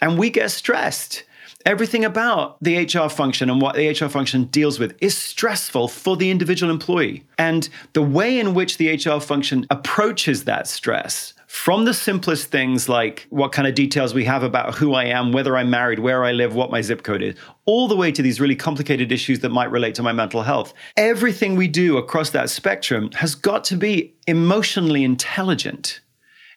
[0.00, 1.24] and we get stressed.
[1.66, 6.16] Everything about the HR function and what the HR function deals with is stressful for
[6.16, 7.24] the individual employee.
[7.38, 12.88] And the way in which the HR function approaches that stress from the simplest things
[12.88, 16.24] like what kind of details we have about who I am, whether I'm married, where
[16.24, 17.34] I live, what my zip code is,
[17.66, 20.72] all the way to these really complicated issues that might relate to my mental health.
[20.96, 26.00] Everything we do across that spectrum has got to be emotionally intelligent,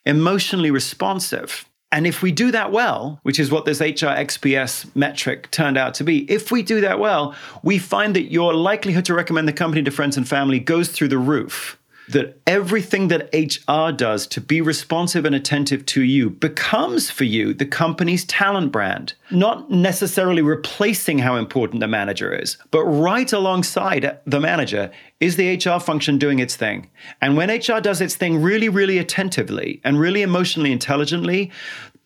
[0.06, 1.66] emotionally responsive.
[1.94, 5.94] And if we do that well, which is what this HR XPS metric turned out
[5.94, 9.54] to be, if we do that well, we find that your likelihood to recommend the
[9.54, 11.78] company to friends and family goes through the roof
[12.10, 17.54] that everything that HR does to be responsive and attentive to you becomes for you
[17.54, 19.14] the company's talent brand.
[19.32, 25.56] Not necessarily replacing how important the manager is, but right alongside the manager is the
[25.56, 26.90] HR function doing its thing.
[27.22, 31.52] And when HR does its thing really, really attentively and really emotionally intelligently,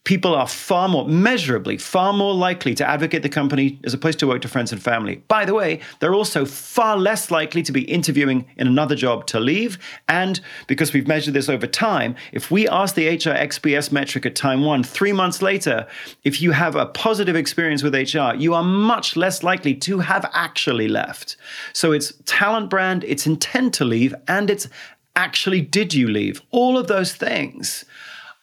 [0.07, 4.15] people are far more, measurably, far more likely to advocate the company as a place
[4.15, 5.17] to work to friends and family.
[5.27, 9.39] By the way, they're also far less likely to be interviewing in another job to
[9.41, 9.77] leave.
[10.07, 14.33] And because we've measured this over time, if we ask the HR XPS metric at
[14.33, 15.85] time one, three months later,
[16.23, 20.29] if you have a positive experience with HR, you are much less likely to have
[20.31, 21.35] actually left.
[21.73, 24.69] So it's talent brand, it's intent to leave, and it's
[25.17, 26.41] actually did you leave?
[26.51, 27.83] All of those things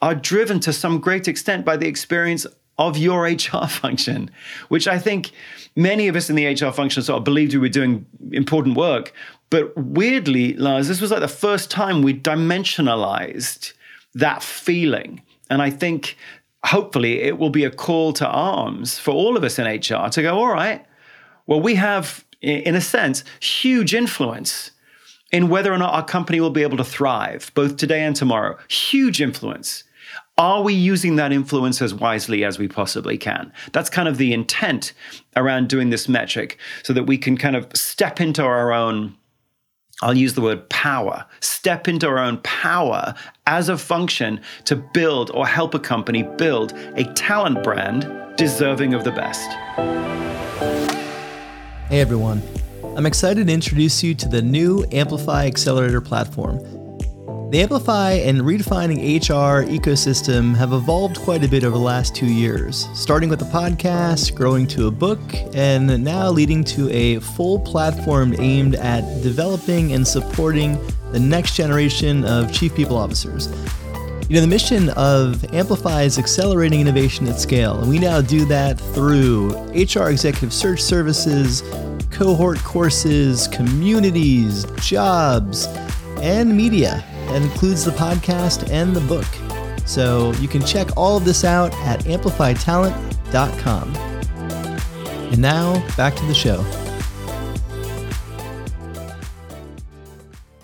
[0.05, 4.31] are driven to some great extent by the experience of your HR function,
[4.69, 5.31] which I think
[5.77, 9.15] many of us in the HR function sort of believed we were doing important work.
[9.49, 13.73] But weirdly, Lars, this was like the first time we dimensionalized
[14.13, 15.23] that feeling.
[15.49, 16.19] And I think
[16.67, 20.21] hopefully it will be a call to arms for all of us in HR to
[20.21, 20.85] go, all right,
[21.47, 24.71] well, we have, in a sense, huge influence
[25.33, 28.59] in whether or not our company will be able to thrive, both today and tomorrow.
[28.69, 29.83] Huge influence.
[30.37, 33.53] Are we using that influence as wisely as we possibly can?
[33.71, 34.93] That's kind of the intent
[35.37, 39.15] around doing this metric so that we can kind of step into our own,
[40.03, 43.15] I'll use the word power, step into our own power
[43.47, 49.05] as a function to build or help a company build a talent brand deserving of
[49.05, 49.49] the best.
[51.91, 52.43] Hey everyone,
[52.97, 56.84] I'm excited to introduce you to the new Amplify Accelerator platform.
[57.51, 62.27] The Amplify and redefining HR ecosystem have evolved quite a bit over the last two
[62.27, 65.21] years, starting with a podcast, growing to a book,
[65.55, 70.77] and now leading to a full platform aimed at developing and supporting
[71.13, 73.47] the next generation of chief people officers.
[74.29, 78.47] You know, the mission of Amplify is accelerating innovation at scale, and we now do
[78.47, 81.63] that through HR executive search services,
[82.11, 85.69] cohort courses, communities, jobs,
[86.21, 87.05] and media.
[87.29, 89.27] That includes the podcast and the book.
[89.87, 93.97] So you can check all of this out at amplifytalent.com.
[93.97, 96.65] And now back to the show.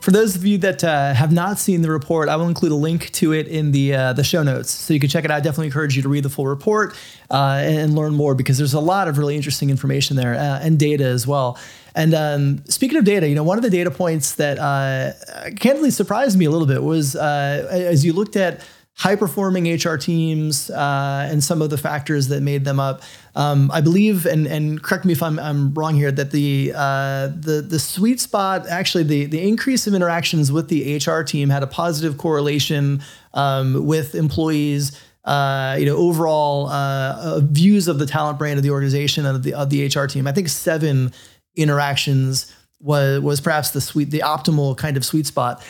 [0.00, 2.76] For those of you that uh, have not seen the report, I will include a
[2.76, 5.36] link to it in the uh, the show notes, so you can check it out.
[5.36, 6.96] I definitely encourage you to read the full report
[7.30, 10.78] uh, and learn more because there's a lot of really interesting information there uh, and
[10.78, 11.58] data as well.
[11.94, 15.12] And um, speaking of data, you know, one of the data points that uh,
[15.56, 18.62] candidly surprised me a little bit was uh, as you looked at
[19.00, 23.00] high performing HR teams uh, and some of the factors that made them up.
[23.34, 27.28] Um, I believe, and, and correct me if I'm, I'm wrong here, that the uh,
[27.28, 31.62] the the sweet spot, actually, the the increase of interactions with the HR team had
[31.62, 33.00] a positive correlation
[33.32, 35.00] um, with employees.
[35.24, 39.36] Uh, you know, overall uh, uh, views of the talent brand of the organization and
[39.36, 40.26] of the of the HR team.
[40.26, 41.12] I think seven
[41.56, 45.62] interactions was was perhaps the sweet, the optimal kind of sweet spot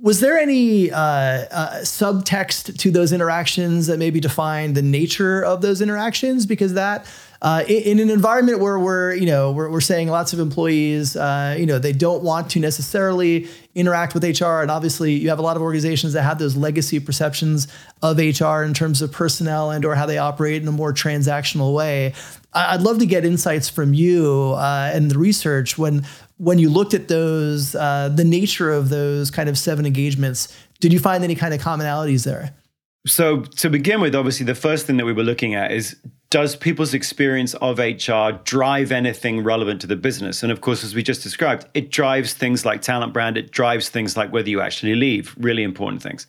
[0.00, 5.62] was there any uh, uh, subtext to those interactions that maybe define the nature of
[5.62, 6.46] those interactions?
[6.46, 7.06] Because that,
[7.42, 11.16] uh, in, in, an environment where we're, you know, we're, we're saying lots of employees,
[11.16, 15.38] uh, you know, they don't want to necessarily interact with HR, and obviously you have
[15.38, 17.68] a lot of organizations that have those legacy perceptions
[18.02, 21.74] of HR in terms of personnel and or how they operate in a more transactional
[21.74, 22.12] way.
[22.52, 26.04] I'd love to get insights from you uh, and the research when
[26.40, 30.48] when you looked at those, uh, the nature of those kind of seven engagements,
[30.80, 32.54] did you find any kind of commonalities there?
[33.06, 35.96] So, to begin with, obviously, the first thing that we were looking at is
[36.30, 40.42] does people's experience of HR drive anything relevant to the business?
[40.42, 43.88] And of course, as we just described, it drives things like talent brand, it drives
[43.88, 46.26] things like whether you actually leave, really important things.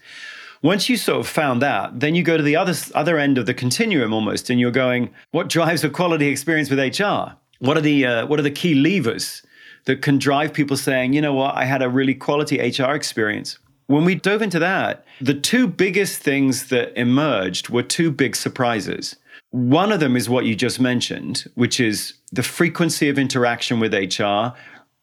[0.62, 3.45] Once you sort of found that, then you go to the other, other end of
[3.45, 7.34] the continuum almost, and you're going, what drives a quality experience with HR?
[7.60, 9.43] What are the, uh, what are the key levers
[9.86, 13.58] that can drive people saying, you know what, I had a really quality HR experience?
[13.88, 19.15] When we dove into that, the two biggest things that emerged were two big surprises.
[19.50, 23.94] One of them is what you just mentioned, which is the frequency of interaction with
[23.94, 24.56] HR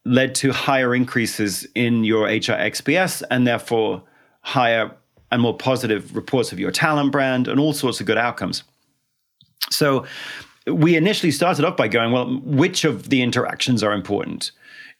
[0.05, 4.01] led to higher increases in your HR XPS and therefore
[4.41, 4.91] higher
[5.31, 8.63] and more positive reports of your talent brand and all sorts of good outcomes.
[9.69, 10.05] So
[10.65, 14.51] we initially started off by going, well, which of the interactions are important?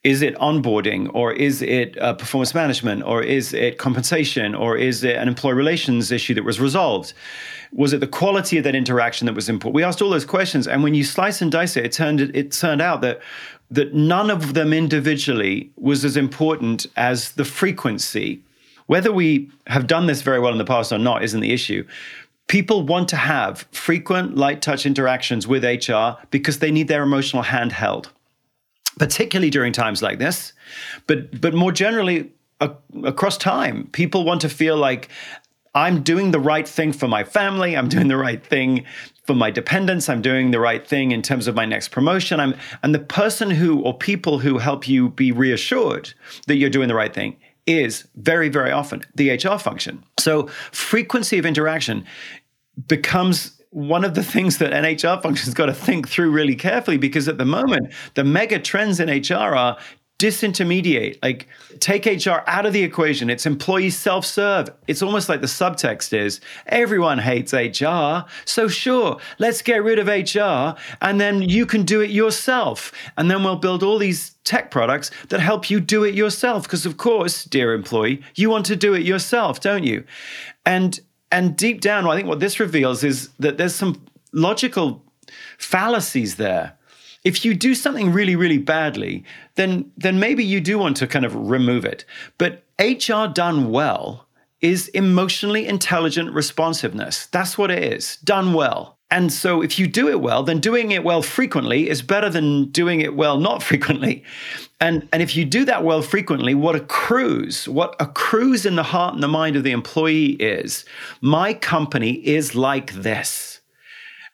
[0.03, 5.03] Is it onboarding or is it uh, performance management or is it compensation or is
[5.03, 7.13] it an employee relations issue that was resolved?
[7.73, 9.75] Was it the quality of that interaction that was important?
[9.75, 12.51] We asked all those questions, and when you slice and dice it, it turned it
[12.53, 13.19] turned out that
[13.71, 18.41] that none of them individually was as important as the frequency.
[18.87, 21.85] Whether we have done this very well in the past or not isn't the issue.
[22.47, 27.43] People want to have frequent light touch interactions with HR because they need their emotional
[27.43, 28.11] hand held
[28.99, 30.53] particularly during times like this,
[31.07, 32.31] but but more generally
[33.03, 35.09] across time, people want to feel like
[35.73, 37.75] I'm doing the right thing for my family.
[37.75, 38.85] I'm doing the right thing
[39.23, 40.09] for my dependents.
[40.09, 42.39] I'm doing the right thing in terms of my next promotion.
[42.39, 46.13] I'm and the person who or people who help you be reassured
[46.47, 50.03] that you're doing the right thing is very very often the HR function.
[50.19, 52.05] So frequency of interaction
[52.87, 57.27] becomes one of the things that NHR function's got to think through really carefully because
[57.27, 59.77] at the moment, the mega trends in HR are
[60.19, 61.47] disintermediate, like
[61.79, 63.29] take HR out of the equation.
[63.29, 64.69] It's employee self serve.
[64.85, 68.29] It's almost like the subtext is everyone hates HR.
[68.43, 72.91] So, sure, let's get rid of HR and then you can do it yourself.
[73.17, 76.63] And then we'll build all these tech products that help you do it yourself.
[76.63, 80.03] Because, of course, dear employee, you want to do it yourself, don't you?
[80.65, 80.99] And
[81.31, 85.03] and deep down, I think what this reveals is that there's some logical
[85.57, 86.77] fallacies there.
[87.23, 89.23] If you do something really, really badly,
[89.55, 92.05] then then maybe you do want to kind of remove it.
[92.37, 94.27] But HR done well
[94.61, 97.25] is emotionally intelligent responsiveness.
[97.27, 98.98] That's what it is, done well.
[99.11, 102.65] And so if you do it well, then doing it well frequently is better than
[102.65, 104.23] doing it well not frequently.
[104.79, 109.13] And, and if you do that well frequently, what accrues, what accrues in the heart
[109.13, 110.85] and the mind of the employee is
[111.21, 113.48] my company is like this.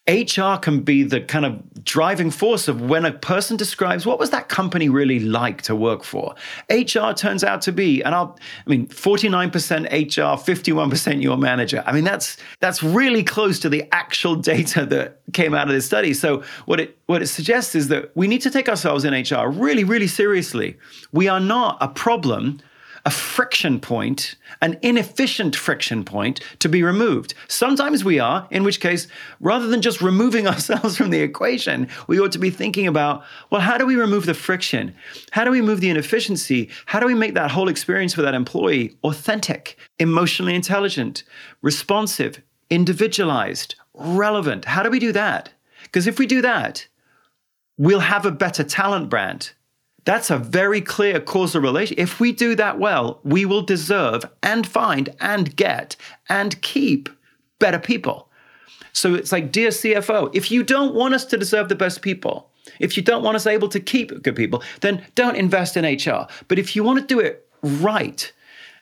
[0.08, 4.30] HR can be the kind of driving force of when a person describes what was
[4.30, 6.36] that company really like to work for.
[6.70, 8.38] HR turns out to be, and I'll,
[8.68, 11.84] I mean, 49% HR, 51% your manager.
[11.88, 15.88] I mean, that's that's really close to the actual data that came out of this
[15.88, 16.14] study.
[16.14, 19.50] So what it what it suggests is that we need to take ourselves in HR
[19.50, 20.78] really, really seriously.
[21.12, 22.62] We are not a problem
[23.06, 27.36] a friction point, an inefficient friction point to be removed.
[27.48, 29.08] Sometimes we are, in which case,
[29.40, 33.62] rather than just removing ourselves from the equation, we ought to be thinking about well,
[33.62, 34.94] how do we remove the friction?
[35.32, 36.70] How do we move the inefficiency?
[36.88, 41.24] How do we make that whole experience for that employee authentic, emotionally intelligent,
[41.62, 44.66] responsive, individualized, relevant?
[44.66, 45.52] How do we do that?
[45.84, 46.88] Because if we do that,
[47.78, 49.52] we'll have a better talent brand
[50.06, 51.96] that's a very clear causal relation.
[52.00, 55.96] If we do that well, we will deserve and find and get
[56.30, 57.10] and keep
[57.60, 58.30] better people.
[58.94, 62.50] So it's like, dear CFO, if you don't want us to deserve the best people,
[62.80, 66.28] if you don't want us able to keep good people, then don't invest in HR.
[66.48, 68.32] But if you want to do it right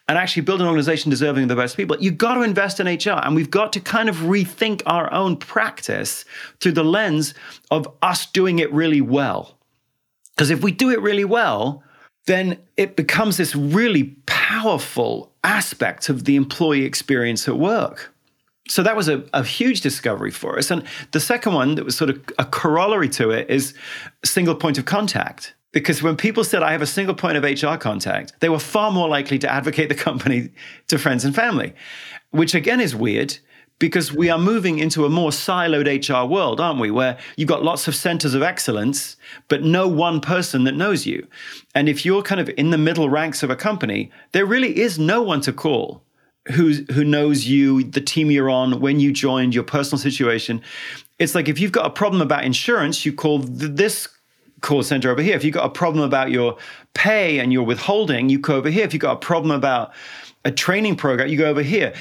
[0.07, 2.87] and actually build an organization deserving of the best people, you've got to invest in
[2.87, 3.21] HR.
[3.23, 6.25] And we've got to kind of rethink our own practice
[6.59, 7.33] through the lens
[7.71, 9.57] of us doing it really well.
[10.35, 11.83] Because if we do it really well,
[12.25, 18.13] then it becomes this really powerful aspect of the employee experience at work.
[18.69, 20.71] So that was a, a, huge discovery for us.
[20.71, 23.73] And the second one that was sort of a corollary to it is
[24.23, 25.53] single point of contact.
[25.73, 28.91] Because when people said, I have a single point of HR contact, they were far
[28.91, 30.49] more likely to advocate the company
[30.87, 31.73] to friends and family,
[32.31, 33.37] which again is weird
[33.79, 36.91] because we are moving into a more siloed HR world, aren't we?
[36.91, 41.27] Where you've got lots of centers of excellence, but no one person that knows you.
[41.75, 44.97] And if you're kind of in the middle ranks of a company, there really is
[44.97, 46.03] no one to call
[46.51, 50.61] who's who knows you, the team you're on, when you joined, your personal situation.
[51.19, 54.07] It's like if you've got a problem about insurance, you call this
[54.61, 55.35] call center over here.
[55.35, 56.57] If you've got a problem about your
[56.93, 58.83] pay and your withholding, you go over here.
[58.83, 59.93] If you've got a problem about
[60.45, 61.93] a training program, you go over here,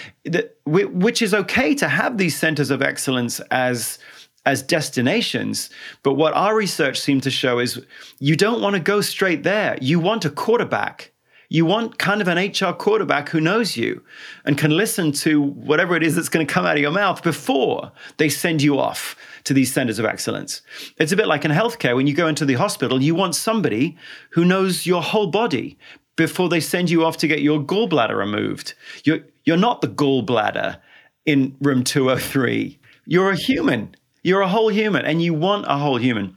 [0.64, 3.98] which is okay to have these centers of excellence as
[4.44, 5.70] as destinations.
[6.02, 7.80] But what our research seemed to show is
[8.18, 9.78] you don't want to go straight there.
[9.80, 11.12] You want a quarterback.
[11.48, 14.02] You want kind of an HR quarterback who knows you
[14.46, 17.22] and can listen to whatever it is that's going to come out of your mouth
[17.22, 20.62] before they send you off to these centers of excellence.
[20.96, 21.94] It's a bit like in healthcare.
[21.94, 23.98] When you go into the hospital, you want somebody
[24.30, 25.76] who knows your whole body
[26.16, 28.74] before they send you off to get your gallbladder removed.
[29.04, 30.78] You're, you're not the gallbladder
[31.24, 32.78] in room 203.
[33.06, 33.94] You're a human.
[34.22, 36.36] You're a whole human, and you want a whole human.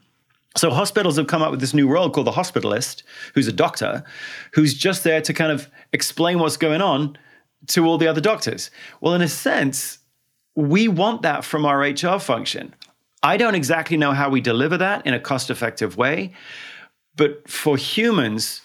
[0.57, 3.03] So hospitals have come up with this new role called the hospitalist,
[3.33, 4.03] who's a doctor,
[4.53, 7.17] who's just there to kind of explain what's going on
[7.67, 8.71] to all the other doctors.
[9.01, 9.99] Well, in a sense,
[10.55, 12.73] we want that from our HR function.
[13.21, 16.33] I don't exactly know how we deliver that in a cost effective way,
[17.15, 18.61] but for humans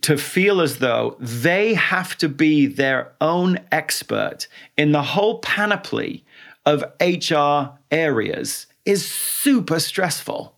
[0.00, 6.24] to feel as though they have to be their own expert in the whole panoply
[6.64, 10.56] of HR areas is super stressful.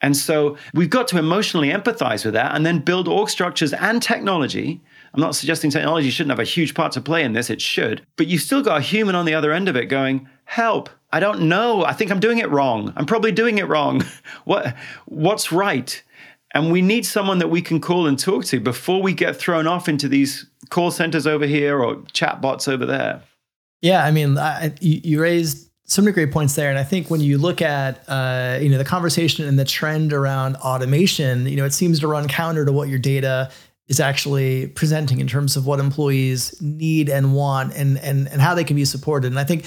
[0.00, 4.00] And so we've got to emotionally empathize with that and then build org structures and
[4.00, 4.80] technology.
[5.12, 8.06] I'm not suggesting technology shouldn't have a huge part to play in this, it should.
[8.16, 10.90] But you've still got a human on the other end of it going, help.
[11.10, 11.84] I don't know.
[11.84, 12.92] I think I'm doing it wrong.
[12.94, 14.04] I'm probably doing it wrong.
[14.44, 16.02] what what's right?
[16.54, 19.66] And we need someone that we can call and talk to before we get thrown
[19.66, 23.22] off into these call centers over here or chat bots over there.
[23.82, 26.68] Yeah, I mean, I, you, you raised so many great points there.
[26.68, 30.12] And I think when you look at uh, you know the conversation and the trend
[30.12, 33.50] around automation, you know, it seems to run counter to what your data
[33.88, 38.54] is actually presenting in terms of what employees need and want and and and how
[38.54, 39.28] they can be supported.
[39.28, 39.64] And I think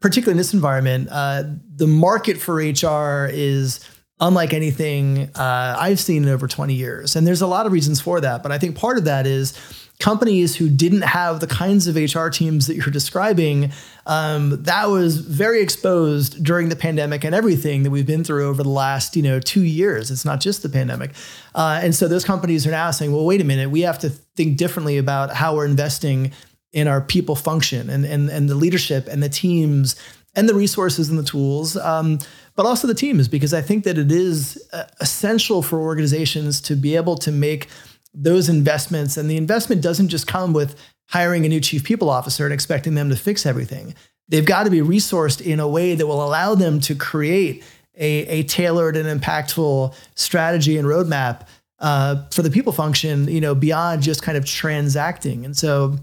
[0.00, 3.80] particularly in this environment, uh, the market for HR is
[4.20, 7.14] unlike anything uh, I've seen in over 20 years.
[7.14, 8.42] And there's a lot of reasons for that.
[8.42, 9.54] But I think part of that is
[9.98, 13.72] companies who didn't have the kinds of HR teams that you're describing,
[14.06, 18.62] um, that was very exposed during the pandemic and everything that we've been through over
[18.62, 20.10] the last, you know, two years.
[20.10, 21.10] It's not just the pandemic,
[21.54, 24.10] uh, and so those companies are now saying, "Well, wait a minute, we have to
[24.10, 26.32] think differently about how we're investing
[26.72, 29.96] in our people function and and and the leadership and the teams."
[30.36, 32.20] And the resources and the tools, um,
[32.58, 36.74] but also the teams, because I think that it is uh, essential for organizations to
[36.74, 37.68] be able to make
[38.12, 39.16] those investments.
[39.16, 40.74] And the investment doesn't just come with
[41.06, 43.94] hiring a new chief people officer and expecting them to fix everything.
[44.26, 47.62] They've got to be resourced in a way that will allow them to create
[47.94, 51.46] a, a tailored and impactful strategy and roadmap
[51.78, 55.44] uh, for the people function, you know, beyond just kind of transacting.
[55.44, 55.96] And so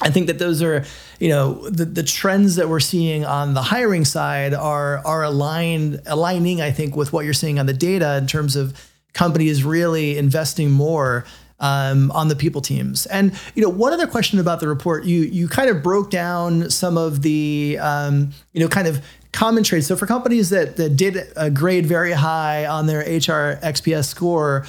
[0.00, 0.84] I think that those are,
[1.18, 6.00] you know, the, the trends that we're seeing on the hiring side are are aligned,
[6.06, 8.78] aligning, I think, with what you're seeing on the data in terms of
[9.12, 11.24] companies really investing more
[11.60, 13.06] um, on the people teams.
[13.06, 16.70] And you know, one other question about the report, you you kind of broke down
[16.70, 19.86] some of the um, you know kind of common traits.
[19.86, 24.64] So for companies that that did grade very high on their HR XPS score,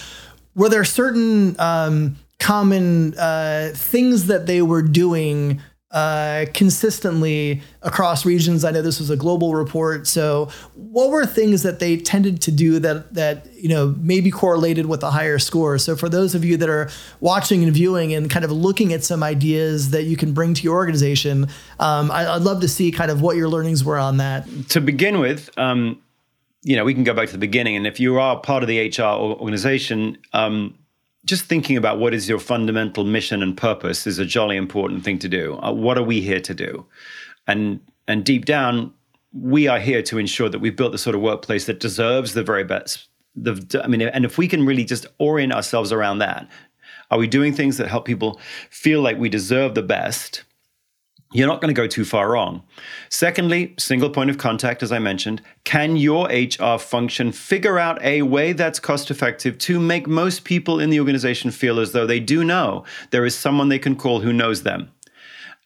[0.55, 5.61] were there certain um, common uh, things that they were doing
[5.91, 8.63] uh, consistently across regions.
[8.63, 10.05] I know this was a global report.
[10.05, 14.85] So, what were things that they tended to do that that you know maybe correlated
[14.85, 15.79] with a higher score?
[15.79, 19.03] So, for those of you that are watching and viewing and kind of looking at
[19.03, 21.47] some ideas that you can bring to your organization,
[21.79, 24.47] um, I, would love to see kind of what your learnings were on that.
[24.69, 25.49] To begin with.
[25.57, 26.01] Um,
[26.61, 28.69] you know, we can go back to the beginning, and if you are part of
[28.69, 30.77] the HR organization, um,
[31.25, 35.19] just thinking about what is your fundamental mission and purpose is a jolly important thing
[35.19, 35.59] to do.
[35.61, 36.85] Uh, what are we here to do?
[37.47, 38.93] And and deep down,
[39.33, 42.43] we are here to ensure that we've built the sort of workplace that deserves the
[42.43, 43.07] very best.
[43.35, 46.49] The, I mean, and if we can really just orient ourselves around that,
[47.11, 48.39] are we doing things that help people
[48.69, 50.43] feel like we deserve the best?
[51.31, 52.63] You're not going to go too far wrong.
[53.09, 55.41] Secondly, single point of contact, as I mentioned.
[55.63, 60.79] Can your HR function figure out a way that's cost effective to make most people
[60.79, 64.21] in the organization feel as though they do know there is someone they can call
[64.21, 64.91] who knows them?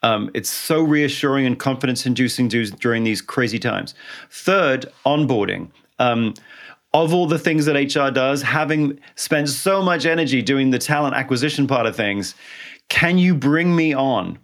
[0.01, 3.95] Um, it's so reassuring and confidence inducing during these crazy times.
[4.29, 5.69] Third, onboarding.
[5.97, 6.33] Um,
[6.93, 11.15] of all the things that HR does, having spent so much energy doing the talent
[11.15, 12.35] acquisition part of things,
[12.89, 14.37] can you bring me on?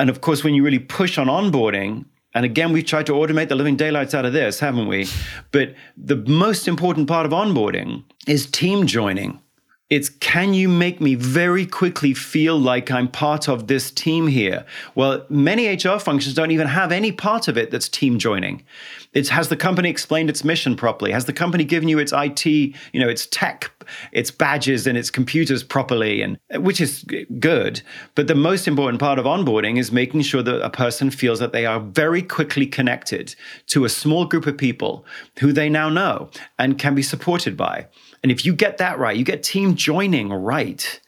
[0.00, 3.48] And of course, when you really push on onboarding, and again, we've tried to automate
[3.48, 5.06] the living daylights out of this, haven't we?
[5.52, 9.42] But the most important part of onboarding is team joining.
[9.90, 14.64] It's can you make me very quickly feel like I'm part of this team here?
[14.94, 18.62] Well, many HR functions don't even have any part of it that's team joining.
[19.12, 21.10] It has the company explained its mission properly?
[21.10, 23.72] Has the company given you its IT, you know, its tech
[24.12, 27.04] its badges and its computers properly, and which is
[27.38, 27.82] good.
[28.14, 31.52] But the most important part of onboarding is making sure that a person feels that
[31.52, 33.34] they are very quickly connected
[33.68, 35.04] to a small group of people
[35.38, 37.86] who they now know and can be supported by.
[38.22, 41.00] And if you get that right, you get team joining right,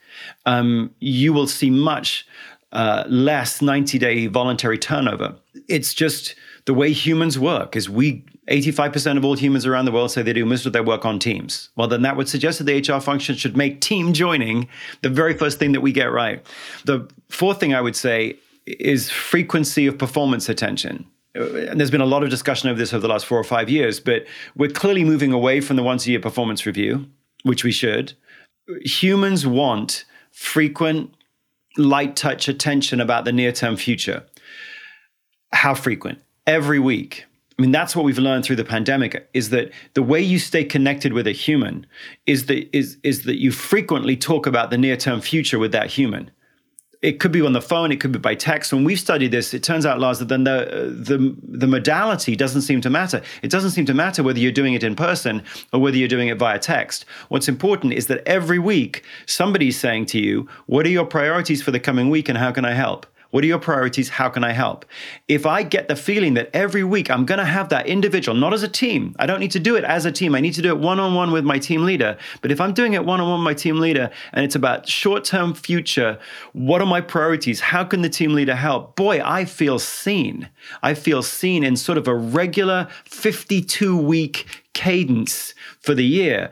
[0.46, 2.26] um, you will see much
[2.72, 5.34] uh, less 90 day voluntary turnover.
[5.68, 6.34] It's just
[6.64, 10.32] the way humans work is we 85% of all humans around the world say they
[10.32, 11.70] do most of their work on teams.
[11.76, 14.68] Well, then that would suggest that the HR function should make team joining
[15.02, 16.44] the very first thing that we get right.
[16.84, 18.36] The fourth thing I would say
[18.66, 21.06] is frequency of performance attention.
[21.34, 23.70] And there's been a lot of discussion over this over the last four or five
[23.70, 24.26] years, but
[24.56, 27.06] we're clearly moving away from the once a year performance review,
[27.42, 28.12] which we should.
[28.84, 31.14] Humans want frequent,
[31.78, 34.24] light touch attention about the near term future.
[35.52, 36.18] How frequent?
[36.46, 37.24] Every week.
[37.58, 40.64] I mean, that's what we've learned through the pandemic is that the way you stay
[40.64, 41.86] connected with a human
[42.26, 45.88] is that is is that you frequently talk about the near term future with that
[45.88, 46.30] human
[47.02, 48.72] it could be on the phone, it could be by text.
[48.72, 52.62] When we've studied this, it turns out, Lars, that then the, the, the modality doesn't
[52.62, 53.20] seem to matter.
[53.42, 55.42] It doesn't seem to matter whether you're doing it in person
[55.72, 57.04] or whether you're doing it via text.
[57.28, 61.72] What's important is that every week somebody's saying to you, What are your priorities for
[61.72, 63.06] the coming week and how can I help?
[63.32, 64.10] What are your priorities?
[64.10, 64.84] How can I help?
[65.26, 68.52] If I get the feeling that every week I'm going to have that individual, not
[68.52, 70.34] as a team, I don't need to do it as a team.
[70.34, 72.18] I need to do it one on one with my team leader.
[72.42, 74.86] But if I'm doing it one on one with my team leader and it's about
[74.86, 76.18] short term future,
[76.52, 77.60] what are my priorities?
[77.60, 78.96] How can the team leader help?
[78.96, 80.50] Boy, I feel seen.
[80.82, 86.50] I feel seen in sort of a regular 52 week cadence for the year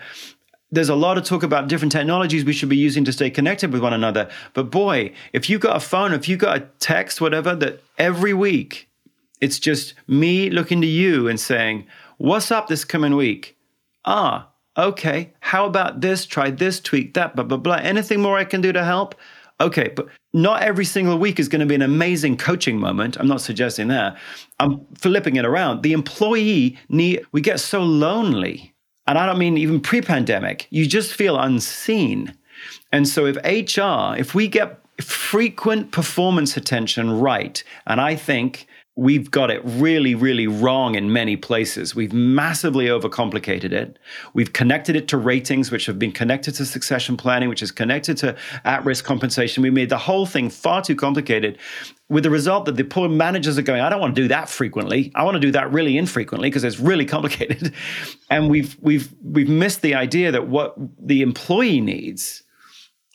[0.72, 3.72] there's a lot of talk about different technologies we should be using to stay connected
[3.72, 4.28] with one another.
[4.54, 8.34] But boy, if you've got a phone, if you've got a text, whatever, that every
[8.34, 8.88] week
[9.40, 11.86] it's just me looking to you and saying,
[12.18, 13.56] What's up this coming week?
[14.04, 15.32] Ah, okay.
[15.40, 16.26] How about this?
[16.26, 17.76] Try this, tweak that, blah, blah, blah.
[17.76, 19.14] Anything more I can do to help?
[19.58, 23.18] Okay, but not every single week is going to be an amazing coaching moment.
[23.18, 24.18] I'm not suggesting that.
[24.58, 25.82] I'm flipping it around.
[25.82, 28.69] The employee need we get so lonely
[29.10, 32.32] and I don't mean even pre pandemic, you just feel unseen.
[32.92, 38.68] And so, if HR, if we get frequent performance attention right, and I think
[39.00, 41.94] we've got it really, really wrong in many places.
[41.94, 43.98] We've massively overcomplicated it.
[44.34, 48.18] We've connected it to ratings, which have been connected to succession planning, which is connected
[48.18, 48.36] to
[48.66, 49.62] at risk compensation.
[49.62, 51.56] We made the whole thing far too complicated
[52.10, 54.50] with the result that the poor managers are going, I don't want to do that
[54.50, 55.10] frequently.
[55.14, 57.72] I want to do that really infrequently because it's really complicated.
[58.30, 62.42] and we've, we've, we've missed the idea that what the employee needs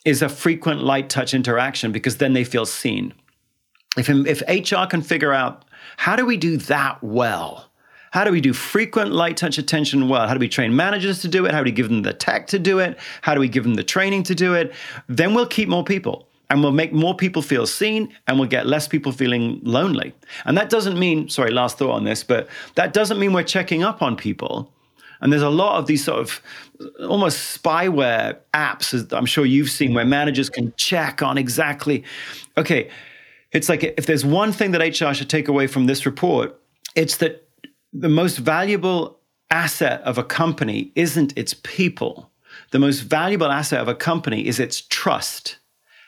[0.04, 3.14] is a frequent light touch interaction because then they feel seen.
[3.96, 5.64] If, if HR can figure out
[5.96, 7.70] how do we do that well?
[8.10, 10.26] How do we do frequent light touch attention well?
[10.26, 11.52] How do we train managers to do it?
[11.52, 12.98] How do we give them the tech to do it?
[13.22, 14.72] How do we give them the training to do it?
[15.08, 18.66] Then we'll keep more people and we'll make more people feel seen and we'll get
[18.66, 20.14] less people feeling lonely.
[20.44, 23.82] And that doesn't mean, sorry, last thought on this, but that doesn't mean we're checking
[23.82, 24.72] up on people.
[25.20, 26.40] And there's a lot of these sort of
[27.00, 32.04] almost spyware apps, as I'm sure you've seen, where managers can check on exactly,
[32.56, 32.90] okay,
[33.52, 36.60] it's like if there's one thing that HR should take away from this report,
[36.94, 37.48] it's that
[37.92, 39.18] the most valuable
[39.50, 42.30] asset of a company isn't its people.
[42.72, 45.58] The most valuable asset of a company is its trust.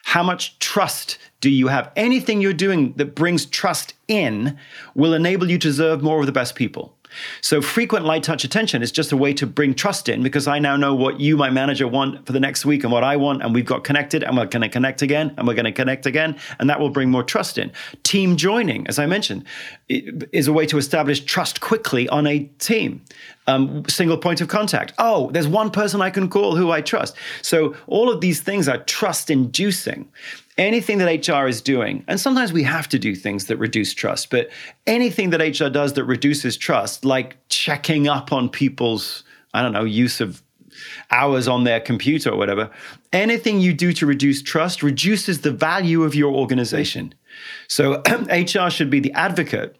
[0.05, 1.93] How much trust do you have?
[1.95, 4.59] Anything you're doing that brings trust in
[4.95, 6.98] will enable you to serve more of the best people.
[7.41, 10.59] So frequent light touch attention is just a way to bring trust in because I
[10.59, 13.43] now know what you, my manager, want for the next week and what I want,
[13.43, 16.07] and we've got connected, and we're going to connect again, and we're going to connect
[16.07, 17.73] again, and that will bring more trust in.
[18.03, 19.45] Team joining, as I mentioned,
[19.89, 23.03] is a way to establish trust quickly on a team.
[23.47, 24.93] Um, single point of contact.
[24.99, 27.17] Oh, there's one person I can call who I trust.
[27.41, 30.09] So all of these things are trust inducing
[30.59, 34.31] anything that HR is doing, and sometimes we have to do things that reduce trust,
[34.31, 34.51] but
[34.87, 39.85] anything that HR does that reduces trust, like checking up on people's, I don't know,
[39.85, 40.43] use of
[41.11, 42.71] hours on their computer or whatever,
[43.13, 47.15] anything you do to reduce trust reduces the value of your organization.
[47.69, 49.77] So HR should be the advocate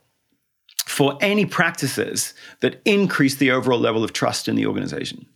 [0.87, 5.27] for any practices that increase the overall level of trust in the organization.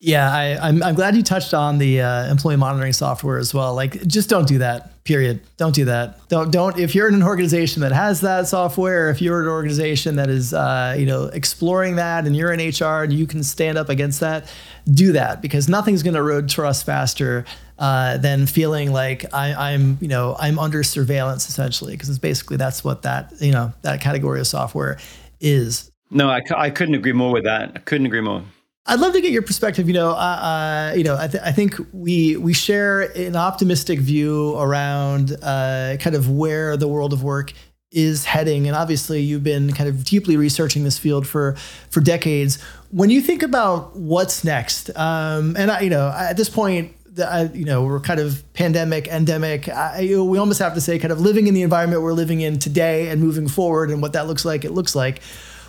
[0.00, 3.52] Yeah, I, am I'm, I'm glad you touched on the uh, employee monitoring software as
[3.52, 3.74] well.
[3.74, 5.02] Like, just don't do that.
[5.02, 5.40] Period.
[5.56, 6.28] Don't do that.
[6.28, 6.78] Don't don't.
[6.78, 10.54] If you're in an organization that has that software, if you're an organization that is,
[10.54, 14.20] uh, you know, exploring that, and you're in HR and you can stand up against
[14.20, 14.52] that,
[14.92, 17.44] do that because nothing's going to erode trust faster
[17.78, 21.94] uh, than feeling like I, I'm, you know, I'm under surveillance essentially.
[21.94, 24.98] Because it's basically that's what that, you know, that category of software
[25.40, 25.90] is.
[26.10, 27.72] No, I, I couldn't agree more with that.
[27.74, 28.44] I couldn't agree more.
[28.90, 29.86] I'd love to get your perspective.
[29.86, 33.98] You know, uh, uh, you know, I, th- I, think we we share an optimistic
[33.98, 37.52] view around uh, kind of where the world of work
[37.90, 41.54] is heading, and obviously, you've been kind of deeply researching this field for
[41.90, 42.62] for decades.
[42.90, 47.44] When you think about what's next, um, and I, you know, at this point, I,
[47.52, 49.68] you know, we're kind of pandemic, endemic.
[49.68, 52.14] I, you know, we almost have to say, kind of living in the environment we're
[52.14, 54.64] living in today and moving forward, and what that looks like.
[54.64, 55.20] It looks like.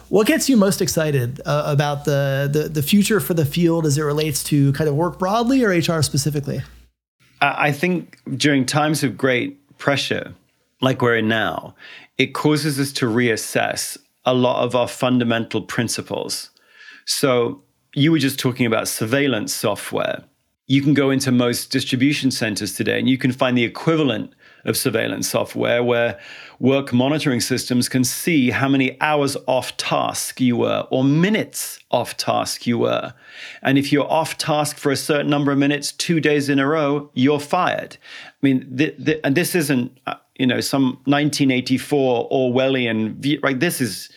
[0.09, 3.97] What gets you most excited uh, about the, the the future for the field as
[3.97, 6.61] it relates to kind of work broadly or HR specifically?
[7.41, 10.33] I think during times of great pressure,
[10.81, 11.75] like we're in now,
[12.17, 16.49] it causes us to reassess a lot of our fundamental principles.
[17.05, 17.61] So
[17.93, 20.23] you were just talking about surveillance software.
[20.67, 24.33] You can go into most distribution centers today and you can find the equivalent
[24.65, 26.19] of surveillance software where
[26.59, 32.17] work monitoring systems can see how many hours off task you were or minutes off
[32.17, 33.13] task you were.
[33.61, 36.67] And if you're off task for a certain number of minutes, two days in a
[36.67, 37.97] row, you're fired.
[38.25, 43.59] I mean, the, the, and this isn't, uh, you know, some 1984 Orwellian, view, right?
[43.59, 44.09] This is,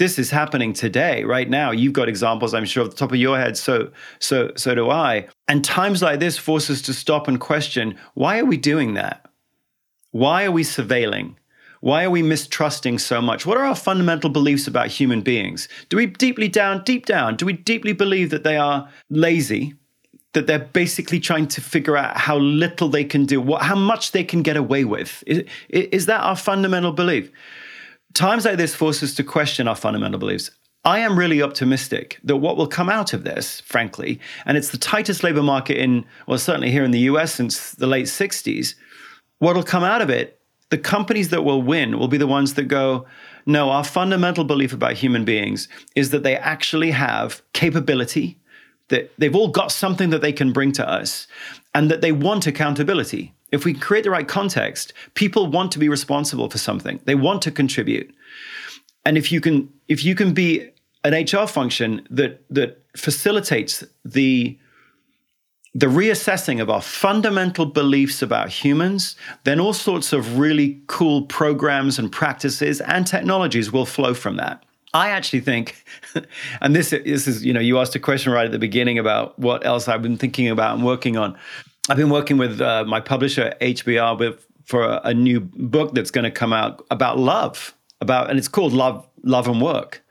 [0.00, 3.18] this is happening today right now you've got examples i'm sure at the top of
[3.18, 7.28] your head so so so do i and times like this force us to stop
[7.28, 9.29] and question why are we doing that
[10.10, 11.34] why are we surveilling?
[11.80, 13.46] Why are we mistrusting so much?
[13.46, 15.68] What are our fundamental beliefs about human beings?
[15.88, 19.74] Do we deeply down, deep down, do we deeply believe that they are lazy?
[20.34, 24.12] That they're basically trying to figure out how little they can do, what, how much
[24.12, 25.24] they can get away with?
[25.26, 27.30] Is, is that our fundamental belief?
[28.12, 30.50] Times like this force us to question our fundamental beliefs.
[30.84, 34.78] I am really optimistic that what will come out of this, frankly, and it's the
[34.78, 38.74] tightest labor market in, well, certainly here in the US since the late 60s,
[39.40, 42.64] what'll come out of it, the companies that will win will be the ones that
[42.64, 43.06] go,
[43.44, 48.38] no, our fundamental belief about human beings is that they actually have capability,
[48.88, 51.26] that they've all got something that they can bring to us,
[51.74, 53.34] and that they want accountability.
[53.50, 57.00] If we create the right context, people want to be responsible for something.
[57.04, 58.14] They want to contribute.
[59.04, 60.70] And if you can if you can be
[61.02, 64.58] an HR function that that facilitates the
[65.74, 69.14] the reassessing of our fundamental beliefs about humans,
[69.44, 74.64] then all sorts of really cool programs and practices and technologies will flow from that.
[74.92, 75.84] I actually think,
[76.60, 79.38] and this, this is, you know, you asked a question right at the beginning about
[79.38, 81.38] what else I've been thinking about and working on.
[81.88, 86.10] I've been working with uh, my publisher, HBR, with, for a, a new book that's
[86.10, 90.04] going to come out about love, about, and it's called Love, Love and Work.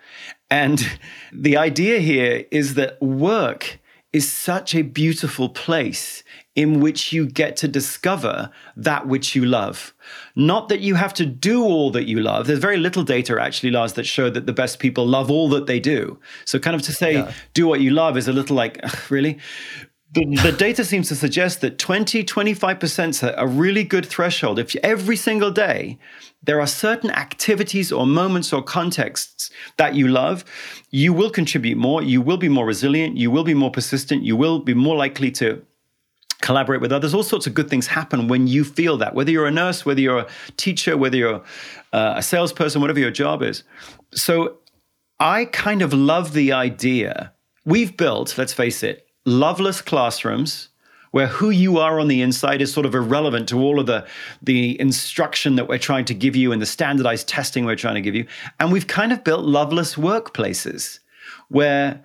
[0.49, 0.89] And
[1.34, 3.79] the idea here is that work
[4.12, 6.24] is such a beautiful place
[6.55, 9.93] in which you get to discover that which you love.
[10.36, 12.47] Not that you have to do all that you love.
[12.47, 15.68] There's very little data actually, Lars, that show that the best people love all that
[15.68, 16.20] they do.
[16.45, 17.32] So, kind of to say, yeah.
[17.53, 18.80] do what you love is a little like,
[19.12, 19.38] really?
[20.12, 24.57] The, the, data seems to suggest that 20, 25% is a really good threshold.
[24.57, 25.99] If every single day
[26.41, 30.43] there are certain activities or moments or contexts that you love,
[30.89, 34.36] you will contribute more, you will be more resilient, you will be more persistent, you
[34.36, 35.64] will be more likely to
[36.41, 37.14] collaborate with others.
[37.14, 40.01] All sorts of good things happen when you feel that, whether you're a nurse, whether
[40.01, 41.43] you're a teacher, whether you're
[41.93, 43.64] uh, a salesperson, whatever your job is.
[44.14, 44.57] So
[45.20, 47.34] I kind of love the idea.
[47.66, 50.70] We've built, let's face it, loveless classrooms
[51.11, 54.05] where who you are on the inside is sort of irrelevant to all of the
[54.41, 58.01] the instruction that we're trying to give you and the standardized testing we're trying to
[58.01, 58.26] give you.
[58.59, 60.99] And we've kind of built loveless workplaces
[61.49, 62.03] where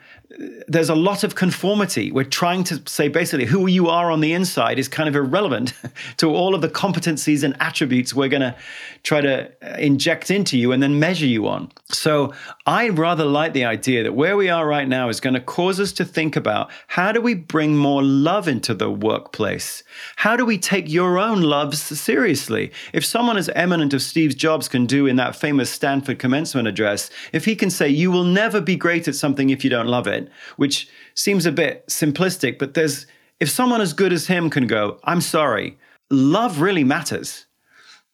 [0.66, 2.10] there's a lot of conformity.
[2.10, 5.74] We're trying to say basically who you are on the inside is kind of irrelevant
[6.16, 8.56] to all of the competencies and attributes we're going to
[9.02, 11.70] try to uh, inject into you and then measure you on.
[11.90, 12.32] So
[12.66, 15.78] I rather like the idea that where we are right now is going to cause
[15.78, 19.82] us to think about how do we bring more love into the workplace?
[20.16, 22.72] How do we take your own loves seriously?
[22.92, 27.10] If someone as eminent as Steve Jobs can do in that famous Stanford commencement address,
[27.32, 30.06] if he can say, you will never be great at something if you don't love
[30.06, 30.13] it,
[30.56, 33.06] which seems a bit simplistic, but there's,
[33.40, 35.78] if someone as good as him can go, I'm sorry,
[36.10, 37.46] love really matters,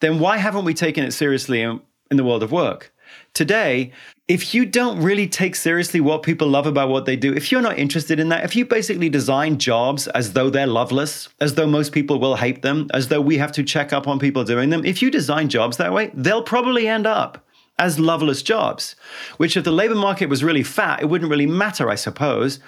[0.01, 1.81] then why haven't we taken it seriously in,
[2.11, 2.93] in the world of work?
[3.35, 3.93] Today,
[4.29, 7.61] if you don't really take seriously what people love about what they do, if you're
[7.61, 11.67] not interested in that, if you basically design jobs as though they're loveless, as though
[11.67, 14.71] most people will hate them, as though we have to check up on people doing
[14.71, 17.45] them, if you design jobs that way, they'll probably end up
[17.81, 18.95] as loveless jobs,
[19.39, 22.61] which if the labor market was really fat, it wouldn't really matter, I suppose.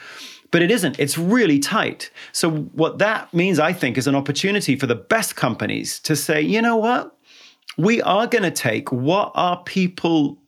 [0.50, 0.98] But it isn't.
[0.98, 2.10] It's really tight.
[2.32, 6.42] So, what that means, I think, is an opportunity for the best companies to say,
[6.42, 7.16] you know what?
[7.78, 10.42] We are going to take what our people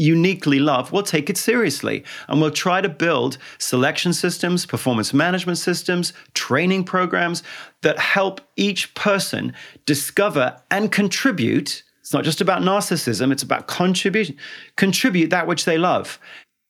[0.00, 5.58] uniquely love, we'll take it seriously and we'll try to build selection systems, performance management
[5.58, 7.42] systems, training programs
[7.82, 9.52] that help each person
[9.84, 11.82] discover and contribute.
[12.10, 14.36] It's not just about narcissism, it's about contribution,
[14.74, 16.18] contribute that which they love.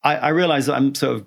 [0.03, 1.27] I, I realize that I'm sort of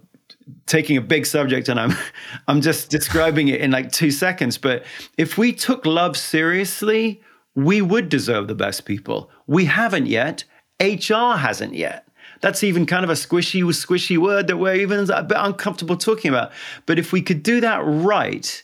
[0.67, 1.93] taking a big subject and I'm
[2.47, 4.59] I'm just describing it in like two seconds.
[4.59, 4.85] But
[5.17, 7.23] if we took love seriously,
[7.55, 9.31] we would deserve the best people.
[9.47, 10.43] We haven't yet.
[10.79, 12.07] HR hasn't yet.
[12.39, 16.29] That's even kind of a squishy, squishy word that we're even a bit uncomfortable talking
[16.29, 16.51] about.
[16.85, 18.63] But if we could do that right,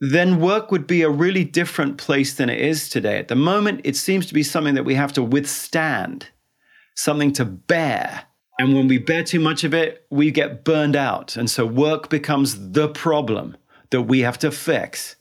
[0.00, 3.18] then work would be a really different place than it is today.
[3.18, 6.28] At the moment, it seems to be something that we have to withstand,
[6.94, 8.24] something to bear.
[8.58, 11.36] And when we bear too much of it, we get burned out.
[11.36, 13.56] And so work becomes the problem
[13.90, 15.16] that we have to fix.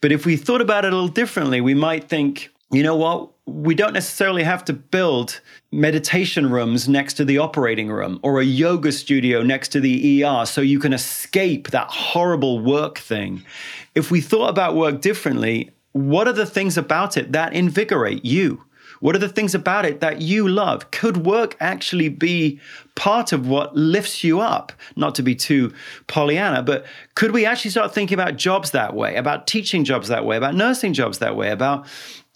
[0.00, 3.30] But if we thought about it a little differently, we might think, you know what?
[3.44, 8.44] We don't necessarily have to build meditation rooms next to the operating room or a
[8.44, 13.42] yoga studio next to the ER so you can escape that horrible work thing.
[13.94, 18.64] If we thought about work differently, what are the things about it that invigorate you?
[19.02, 20.92] What are the things about it that you love?
[20.92, 22.60] Could work actually be
[22.94, 24.72] part of what lifts you up?
[24.94, 25.74] Not to be too
[26.06, 30.24] Pollyanna, but could we actually start thinking about jobs that way, about teaching jobs that
[30.24, 31.84] way, about nursing jobs that way, about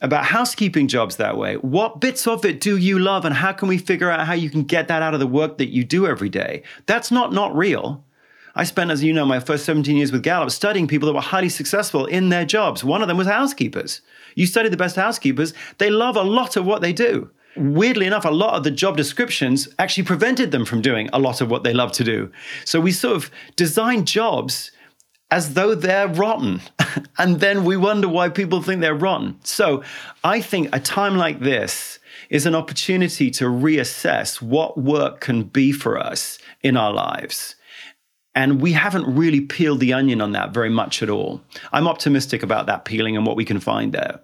[0.02, 1.56] about housekeeping jobs that way.
[1.56, 4.50] What bits of it do you love and how can we figure out how you
[4.50, 6.62] can get that out of the work that you do every day?
[6.86, 8.04] That's not not real.
[8.58, 11.20] I spent, as you know, my first 17 years with Gallup studying people that were
[11.20, 12.82] highly successful in their jobs.
[12.82, 14.00] One of them was housekeepers.
[14.34, 17.30] You study the best housekeepers, they love a lot of what they do.
[17.56, 21.42] Weirdly enough, a lot of the job descriptions actually prevented them from doing a lot
[21.42, 22.30] of what they love to do.
[22.64, 24.70] So we sort of design jobs
[25.30, 26.60] as though they're rotten.
[27.18, 29.38] and then we wonder why people think they're rotten.
[29.44, 29.82] So
[30.22, 31.98] I think a time like this
[32.30, 37.54] is an opportunity to reassess what work can be for us in our lives.
[38.34, 41.40] And we haven't really peeled the onion on that very much at all.
[41.72, 44.20] I'm optimistic about that peeling and what we can find there.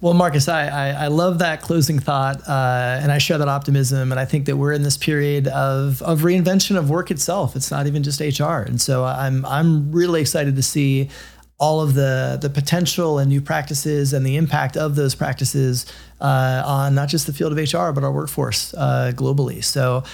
[0.00, 4.12] Well, Marcus, I, I, I, love that closing thought, uh, and I share that optimism.
[4.12, 7.56] And I think that we're in this period of, of reinvention of work itself.
[7.56, 11.08] It's not even just HR, and so I'm I'm really excited to see
[11.58, 15.84] all of the the potential and new practices and the impact of those practices
[16.20, 19.64] uh, on not just the field of HR but our workforce uh, globally.
[19.64, 20.04] So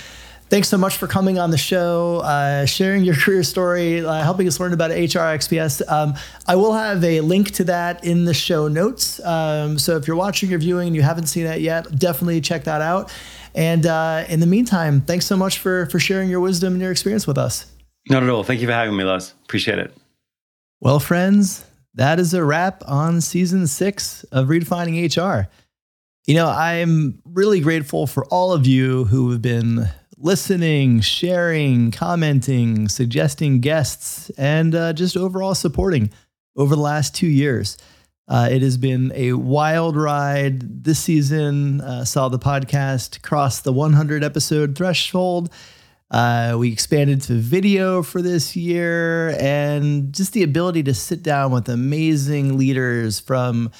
[0.48, 4.46] thanks so much for coming on the show, uh, sharing your career story, uh, helping
[4.46, 5.82] us learn about HR XPS.
[5.90, 6.14] Um,
[6.46, 9.24] I will have a link to that in the show notes.
[9.24, 12.64] Um, so if you're watching or viewing and you haven't seen that yet, definitely check
[12.64, 13.12] that out.
[13.54, 16.90] And uh, in the meantime, thanks so much for for sharing your wisdom and your
[16.90, 17.66] experience with us.
[18.10, 18.42] Not at all.
[18.42, 19.34] Thank you for having me, Lars.
[19.44, 19.96] Appreciate it.
[20.80, 21.64] Well, friends,
[21.94, 25.48] that is a wrap on season six of Redefining HR.
[26.26, 32.88] You know, I'm really grateful for all of you who have been listening, sharing, commenting,
[32.88, 36.10] suggesting guests, and uh, just overall supporting
[36.56, 37.76] over the last two years.
[38.26, 40.84] Uh, it has been a wild ride.
[40.84, 45.50] This season uh, saw the podcast cross the 100 episode threshold.
[46.10, 51.50] Uh, we expanded to video for this year, and just the ability to sit down
[51.50, 53.70] with amazing leaders from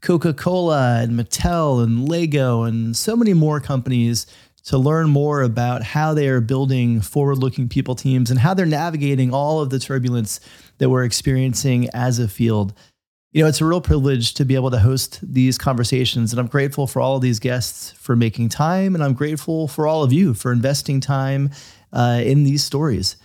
[0.00, 4.26] Coca Cola and Mattel and Lego and so many more companies
[4.64, 8.66] to learn more about how they are building forward looking people teams and how they're
[8.66, 10.40] navigating all of the turbulence
[10.78, 12.72] that we're experiencing as a field.
[13.32, 16.32] You know, it's a real privilege to be able to host these conversations.
[16.32, 18.94] And I'm grateful for all of these guests for making time.
[18.94, 21.50] And I'm grateful for all of you for investing time
[21.92, 23.16] uh, in these stories.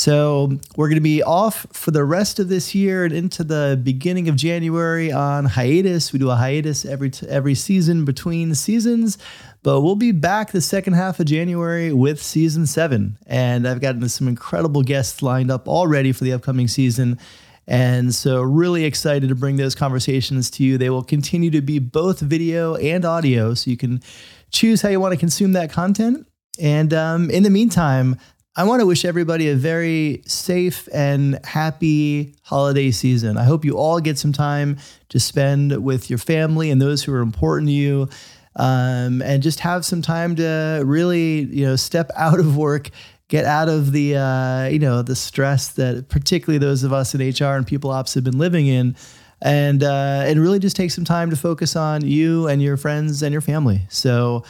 [0.00, 3.78] So we're going to be off for the rest of this year and into the
[3.82, 6.10] beginning of January on hiatus.
[6.10, 9.18] We do a hiatus every t- every season between seasons,
[9.62, 13.18] but we'll be back the second half of January with season seven.
[13.26, 17.18] And I've gotten some incredible guests lined up already for the upcoming season.
[17.66, 20.78] And so, really excited to bring those conversations to you.
[20.78, 24.00] They will continue to be both video and audio, so you can
[24.50, 26.26] choose how you want to consume that content.
[26.58, 28.16] And um, in the meantime,
[28.56, 33.36] I want to wish everybody a very safe and happy holiday season.
[33.36, 34.78] I hope you all get some time
[35.10, 38.08] to spend with your family and those who are important to you
[38.56, 42.90] um, and just have some time to really, you know, step out of work,
[43.28, 47.20] get out of the, uh, you know, the stress that particularly those of us in
[47.20, 48.96] HR and people ops have been living in,
[49.40, 53.22] and uh, and really just take some time to focus on you and your friends
[53.22, 53.82] and your family.
[53.88, 54.42] So.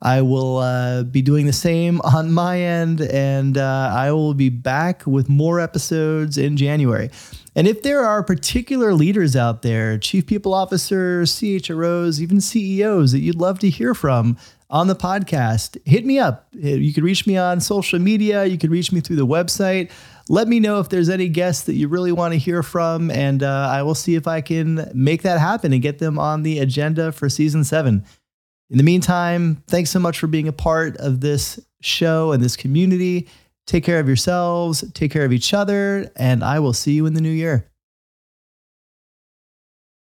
[0.00, 4.48] I will uh, be doing the same on my end, and uh, I will be
[4.48, 7.10] back with more episodes in January.
[7.56, 13.18] And if there are particular leaders out there, chief people officers, CHROs, even CEOs that
[13.18, 14.36] you'd love to hear from,
[14.70, 16.46] on the podcast, hit me up.
[16.52, 18.44] You can reach me on social media.
[18.44, 19.90] You can reach me through the website.
[20.28, 23.42] Let me know if there's any guests that you really want to hear from, and
[23.42, 26.58] uh, I will see if I can make that happen and get them on the
[26.58, 28.04] agenda for season seven.
[28.70, 32.56] In the meantime, thanks so much for being a part of this show and this
[32.56, 33.28] community.
[33.66, 37.14] Take care of yourselves, take care of each other, and I will see you in
[37.14, 37.70] the new year.